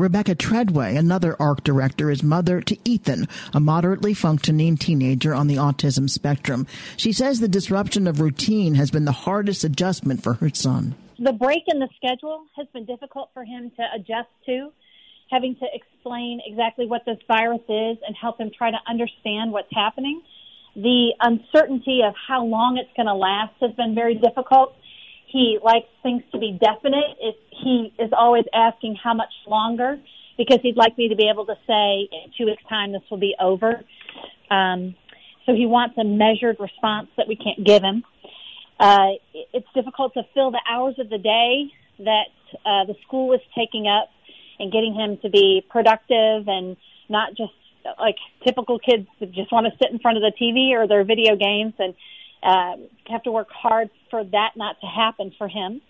Rebecca 0.00 0.34
Treadway, 0.34 0.96
another 0.96 1.36
ARC 1.38 1.62
director, 1.62 2.10
is 2.10 2.22
mother 2.22 2.62
to 2.62 2.78
Ethan, 2.88 3.28
a 3.52 3.60
moderately 3.60 4.14
functioning 4.14 4.78
teenager 4.78 5.34
on 5.34 5.46
the 5.46 5.56
autism 5.56 6.08
spectrum. 6.08 6.66
She 6.96 7.12
says 7.12 7.38
the 7.38 7.48
disruption 7.48 8.06
of 8.06 8.18
routine 8.18 8.76
has 8.76 8.90
been 8.90 9.04
the 9.04 9.12
hardest 9.12 9.62
adjustment 9.62 10.22
for 10.22 10.32
her 10.34 10.48
son. 10.48 10.94
The 11.18 11.34
break 11.34 11.64
in 11.66 11.80
the 11.80 11.88
schedule 11.96 12.46
has 12.56 12.66
been 12.72 12.86
difficult 12.86 13.28
for 13.34 13.44
him 13.44 13.70
to 13.76 13.82
adjust 13.94 14.30
to, 14.46 14.72
having 15.30 15.54
to 15.56 15.66
explain 15.70 16.40
exactly 16.46 16.86
what 16.86 17.02
this 17.04 17.18
virus 17.28 17.60
is 17.68 17.98
and 18.06 18.16
help 18.18 18.40
him 18.40 18.50
try 18.56 18.70
to 18.70 18.78
understand 18.88 19.52
what's 19.52 19.68
happening. 19.70 20.22
The 20.76 21.10
uncertainty 21.20 22.00
of 22.06 22.14
how 22.26 22.46
long 22.46 22.78
it's 22.78 22.96
going 22.96 23.06
to 23.06 23.14
last 23.14 23.52
has 23.60 23.72
been 23.72 23.94
very 23.94 24.14
difficult 24.14 24.76
he 25.30 25.58
likes 25.62 25.88
things 26.02 26.22
to 26.32 26.38
be 26.38 26.58
definite. 26.60 27.16
If 27.20 27.36
he 27.62 27.92
is 27.98 28.10
always 28.16 28.44
asking 28.52 28.96
how 29.02 29.14
much 29.14 29.32
longer, 29.46 29.98
because 30.36 30.58
he'd 30.62 30.76
like 30.76 30.96
me 30.96 31.08
to 31.08 31.16
be 31.16 31.28
able 31.28 31.46
to 31.46 31.54
say 31.66 32.08
in 32.10 32.32
two 32.36 32.46
weeks' 32.46 32.62
time 32.68 32.92
this 32.92 33.02
will 33.10 33.18
be 33.18 33.34
over. 33.40 33.82
Um, 34.50 34.94
so 35.46 35.54
he 35.54 35.66
wants 35.66 35.96
a 35.98 36.04
measured 36.04 36.56
response 36.58 37.08
that 37.16 37.28
we 37.28 37.36
can't 37.36 37.64
give 37.64 37.82
him. 37.82 38.04
Uh, 38.78 39.20
it's 39.52 39.68
difficult 39.74 40.14
to 40.14 40.22
fill 40.34 40.50
the 40.50 40.60
hours 40.68 40.94
of 40.98 41.10
the 41.10 41.18
day 41.18 41.70
that 41.98 42.32
uh, 42.64 42.84
the 42.86 42.94
school 43.06 43.32
is 43.34 43.40
taking 43.56 43.86
up 43.86 44.08
and 44.58 44.72
getting 44.72 44.94
him 44.94 45.18
to 45.22 45.28
be 45.28 45.64
productive 45.68 46.48
and 46.48 46.76
not 47.08 47.30
just 47.36 47.52
like 47.98 48.16
typical 48.44 48.78
kids 48.78 49.06
that 49.20 49.32
just 49.32 49.52
want 49.52 49.66
to 49.66 49.72
sit 49.82 49.92
in 49.92 49.98
front 49.98 50.16
of 50.16 50.22
the 50.22 50.32
TV 50.40 50.72
or 50.72 50.86
their 50.86 51.04
video 51.04 51.36
games 51.36 51.74
and 51.78 51.94
uh, 52.42 52.76
have 53.06 53.22
to 53.24 53.30
work 53.30 53.48
hard 53.50 53.90
for 54.10 54.24
that 54.24 54.50
not 54.56 54.80
to 54.80 54.86
happen 54.86 55.32
for 55.36 55.48
him. 55.48 55.80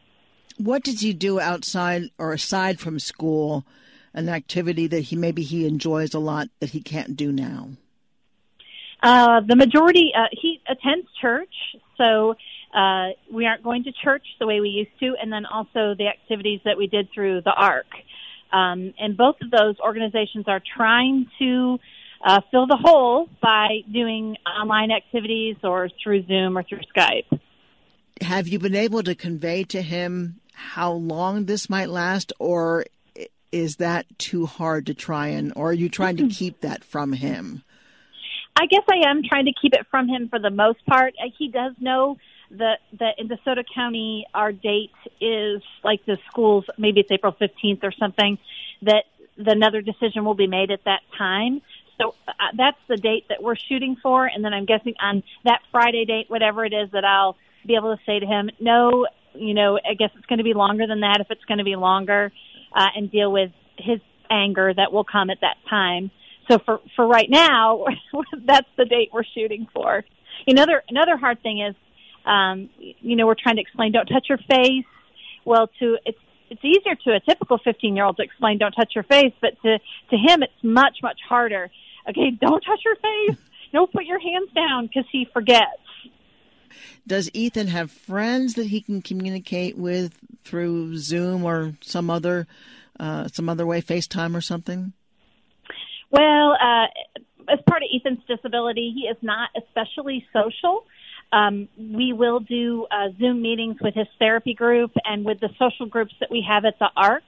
What 0.56 0.82
does 0.84 1.00
he 1.00 1.12
do 1.12 1.40
outside 1.40 2.10
or 2.18 2.32
aside 2.32 2.80
from 2.80 2.98
school? 2.98 3.64
An 4.12 4.28
activity 4.28 4.88
that 4.88 5.02
he 5.02 5.16
maybe 5.16 5.42
he 5.42 5.66
enjoys 5.66 6.14
a 6.14 6.18
lot 6.18 6.48
that 6.58 6.70
he 6.70 6.80
can't 6.80 7.16
do 7.16 7.30
now. 7.30 7.70
Uh, 9.02 9.40
the 9.46 9.54
majority 9.54 10.10
uh, 10.16 10.26
he 10.32 10.60
attends 10.68 11.06
church, 11.20 11.54
so 11.96 12.34
uh, 12.74 13.10
we 13.32 13.46
aren't 13.46 13.62
going 13.62 13.84
to 13.84 13.92
church 13.92 14.24
the 14.40 14.46
way 14.46 14.60
we 14.60 14.68
used 14.68 14.90
to, 14.98 15.14
and 15.22 15.32
then 15.32 15.46
also 15.46 15.94
the 15.96 16.08
activities 16.08 16.60
that 16.64 16.76
we 16.76 16.88
did 16.88 17.08
through 17.14 17.40
the 17.42 17.52
ARC. 17.52 17.86
Um, 18.52 18.92
and 18.98 19.16
both 19.16 19.36
of 19.42 19.50
those 19.50 19.76
organizations 19.78 20.46
are 20.48 20.60
trying 20.76 21.30
to 21.38 21.78
uh, 22.22 22.40
fill 22.50 22.66
the 22.66 22.76
hole 22.76 23.28
by 23.40 23.80
doing 23.90 24.36
online 24.46 24.90
activities 24.90 25.56
or 25.62 25.88
through 26.02 26.26
Zoom 26.26 26.56
or 26.56 26.62
through 26.62 26.80
Skype. 26.94 27.40
Have 28.20 28.48
you 28.48 28.58
been 28.58 28.74
able 28.74 29.02
to 29.02 29.14
convey 29.14 29.64
to 29.64 29.80
him 29.80 30.40
how 30.52 30.92
long 30.92 31.46
this 31.46 31.70
might 31.70 31.88
last, 31.88 32.32
or 32.38 32.84
is 33.50 33.76
that 33.76 34.06
too 34.18 34.46
hard 34.46 34.86
to 34.86 34.94
try 34.94 35.28
and, 35.28 35.52
or 35.56 35.70
are 35.70 35.74
you 35.74 35.88
trying 35.88 36.16
to 36.18 36.28
keep 36.30 36.60
that 36.60 36.84
from 36.84 37.12
him? 37.12 37.62
I 38.56 38.66
guess 38.66 38.82
I 38.90 39.08
am 39.08 39.22
trying 39.26 39.46
to 39.46 39.52
keep 39.60 39.72
it 39.72 39.86
from 39.90 40.08
him 40.08 40.28
for 40.28 40.38
the 40.38 40.50
most 40.50 40.84
part. 40.84 41.14
Uh, 41.18 41.30
he 41.38 41.48
does 41.48 41.72
know 41.80 42.18
that 42.50 42.80
that 42.98 43.14
in 43.18 43.28
DeSoto 43.28 43.62
County 43.74 44.26
our 44.34 44.52
date 44.52 44.90
is 45.20 45.62
like 45.84 46.04
the 46.04 46.18
schools 46.28 46.64
maybe 46.76 47.00
it's 47.00 47.10
April 47.12 47.34
15th 47.40 47.84
or 47.84 47.92
something 47.92 48.38
that 48.82 49.04
the, 49.36 49.52
another 49.52 49.80
decision 49.80 50.24
will 50.24 50.34
be 50.34 50.46
made 50.46 50.70
at 50.70 50.84
that 50.84 51.00
time. 51.16 51.62
So 52.00 52.14
uh, 52.26 52.32
that's 52.56 52.78
the 52.88 52.96
date 52.96 53.26
that 53.28 53.42
we're 53.42 53.56
shooting 53.56 53.96
for, 54.02 54.26
and 54.26 54.44
then 54.44 54.54
I'm 54.54 54.64
guessing 54.64 54.94
on 55.00 55.22
that 55.44 55.60
Friday 55.70 56.04
date, 56.04 56.26
whatever 56.28 56.64
it 56.64 56.72
is, 56.72 56.90
that 56.92 57.04
I'll 57.04 57.36
be 57.66 57.74
able 57.76 57.94
to 57.94 58.02
say 58.06 58.18
to 58.18 58.26
him, 58.26 58.50
no, 58.58 59.06
you 59.34 59.54
know, 59.54 59.78
I 59.78 59.94
guess 59.94 60.10
it's 60.16 60.26
going 60.26 60.38
to 60.38 60.44
be 60.44 60.54
longer 60.54 60.86
than 60.86 61.00
that 61.00 61.18
if 61.20 61.26
it's 61.30 61.44
going 61.44 61.58
to 61.58 61.64
be 61.64 61.76
longer, 61.76 62.32
uh, 62.74 62.86
and 62.96 63.10
deal 63.10 63.30
with 63.30 63.50
his 63.76 64.00
anger 64.30 64.72
that 64.74 64.92
will 64.92 65.04
come 65.04 65.28
at 65.28 65.38
that 65.42 65.56
time. 65.68 66.10
So 66.50 66.58
for 66.64 66.80
for 66.96 67.06
right 67.06 67.28
now, 67.28 67.84
that's 68.44 68.68
the 68.76 68.84
date 68.86 69.10
we're 69.12 69.24
shooting 69.34 69.66
for. 69.72 70.04
Another 70.46 70.82
another 70.88 71.16
hard 71.16 71.42
thing 71.42 71.60
is, 71.60 71.74
um, 72.24 72.70
you 72.78 73.16
know, 73.16 73.26
we're 73.26 73.34
trying 73.40 73.56
to 73.56 73.62
explain 73.62 73.92
don't 73.92 74.06
touch 74.06 74.26
your 74.28 74.38
face. 74.38 74.86
Well, 75.44 75.68
to 75.80 75.98
it's 76.06 76.18
it's 76.48 76.64
easier 76.64 76.94
to 77.04 77.14
a 77.14 77.20
typical 77.20 77.58
15 77.62 77.94
year 77.94 78.04
old 78.04 78.16
to 78.16 78.22
explain 78.22 78.58
don't 78.58 78.72
touch 78.72 78.92
your 78.94 79.04
face, 79.04 79.34
but 79.40 79.60
to 79.62 79.78
to 80.10 80.16
him 80.16 80.42
it's 80.42 80.52
much 80.62 80.98
much 81.02 81.20
harder 81.28 81.70
okay, 82.08 82.30
don't 82.40 82.60
touch 82.60 82.80
your 82.84 82.96
face. 82.96 83.38
No, 83.72 83.86
put 83.86 84.04
your 84.04 84.18
hands 84.18 84.50
down 84.54 84.86
because 84.86 85.04
he 85.12 85.28
forgets. 85.32 85.66
Does 87.06 87.30
Ethan 87.34 87.68
have 87.68 87.90
friends 87.90 88.54
that 88.54 88.66
he 88.66 88.80
can 88.80 89.02
communicate 89.02 89.76
with 89.76 90.18
through 90.44 90.96
Zoom 90.96 91.44
or 91.44 91.74
some 91.80 92.10
other 92.10 92.46
uh, 92.98 93.28
some 93.28 93.48
other 93.48 93.66
way, 93.66 93.80
FaceTime 93.80 94.36
or 94.36 94.40
something? 94.40 94.92
Well, 96.10 96.52
uh, 96.52 96.86
as 97.48 97.58
part 97.68 97.82
of 97.82 97.88
Ethan's 97.94 98.24
disability, 98.28 98.92
he 98.94 99.02
is 99.06 99.16
not 99.22 99.50
especially 99.56 100.26
social. 100.32 100.84
Um, 101.32 101.68
we 101.78 102.12
will 102.12 102.40
do 102.40 102.86
uh, 102.90 103.08
Zoom 103.18 103.40
meetings 103.40 103.76
with 103.80 103.94
his 103.94 104.08
therapy 104.18 104.54
group 104.54 104.90
and 105.04 105.24
with 105.24 105.40
the 105.40 105.48
social 105.58 105.86
groups 105.86 106.12
that 106.20 106.30
we 106.30 106.44
have 106.46 106.64
at 106.64 106.78
the 106.78 106.88
ARC. 106.96 107.22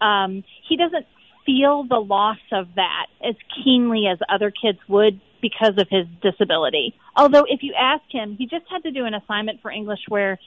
Um, 0.00 0.44
he 0.68 0.76
doesn't 0.76 1.06
feel 1.48 1.84
the 1.84 1.96
loss 1.96 2.36
of 2.52 2.68
that 2.74 3.06
as 3.26 3.34
keenly 3.64 4.06
as 4.06 4.18
other 4.28 4.50
kids 4.50 4.78
would 4.86 5.18
because 5.40 5.78
of 5.78 5.88
his 5.88 6.06
disability. 6.20 6.94
Although 7.16 7.44
if 7.48 7.62
you 7.62 7.72
ask 7.78 8.04
him, 8.10 8.36
he 8.36 8.46
just 8.46 8.66
had 8.70 8.82
to 8.82 8.90
do 8.90 9.06
an 9.06 9.14
assignment 9.14 9.62
for 9.62 9.70
English 9.70 10.00
where 10.08 10.38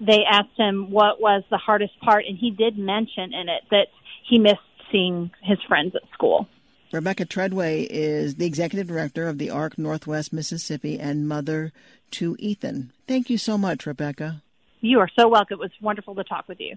they 0.00 0.20
asked 0.30 0.56
him 0.56 0.90
what 0.90 1.20
was 1.20 1.42
the 1.50 1.58
hardest 1.58 1.98
part 2.00 2.24
and 2.28 2.38
he 2.38 2.50
did 2.52 2.78
mention 2.78 3.34
in 3.34 3.48
it 3.48 3.62
that 3.70 3.88
he 4.28 4.38
missed 4.38 4.58
seeing 4.92 5.30
his 5.42 5.58
friends 5.66 5.94
at 5.96 6.02
school. 6.12 6.46
Rebecca 6.92 7.24
Treadway 7.24 7.82
is 7.90 8.36
the 8.36 8.46
executive 8.46 8.86
director 8.86 9.26
of 9.26 9.38
the 9.38 9.50
ARC 9.50 9.76
Northwest 9.76 10.32
Mississippi 10.32 11.00
and 11.00 11.26
mother 11.26 11.72
to 12.12 12.36
Ethan. 12.38 12.92
Thank 13.08 13.28
you 13.28 13.38
so 13.38 13.58
much, 13.58 13.86
Rebecca. 13.86 14.42
You 14.80 15.00
are 15.00 15.08
so 15.18 15.26
welcome. 15.26 15.54
It 15.54 15.60
was 15.60 15.72
wonderful 15.80 16.14
to 16.14 16.22
talk 16.22 16.46
with 16.46 16.60
you. 16.60 16.76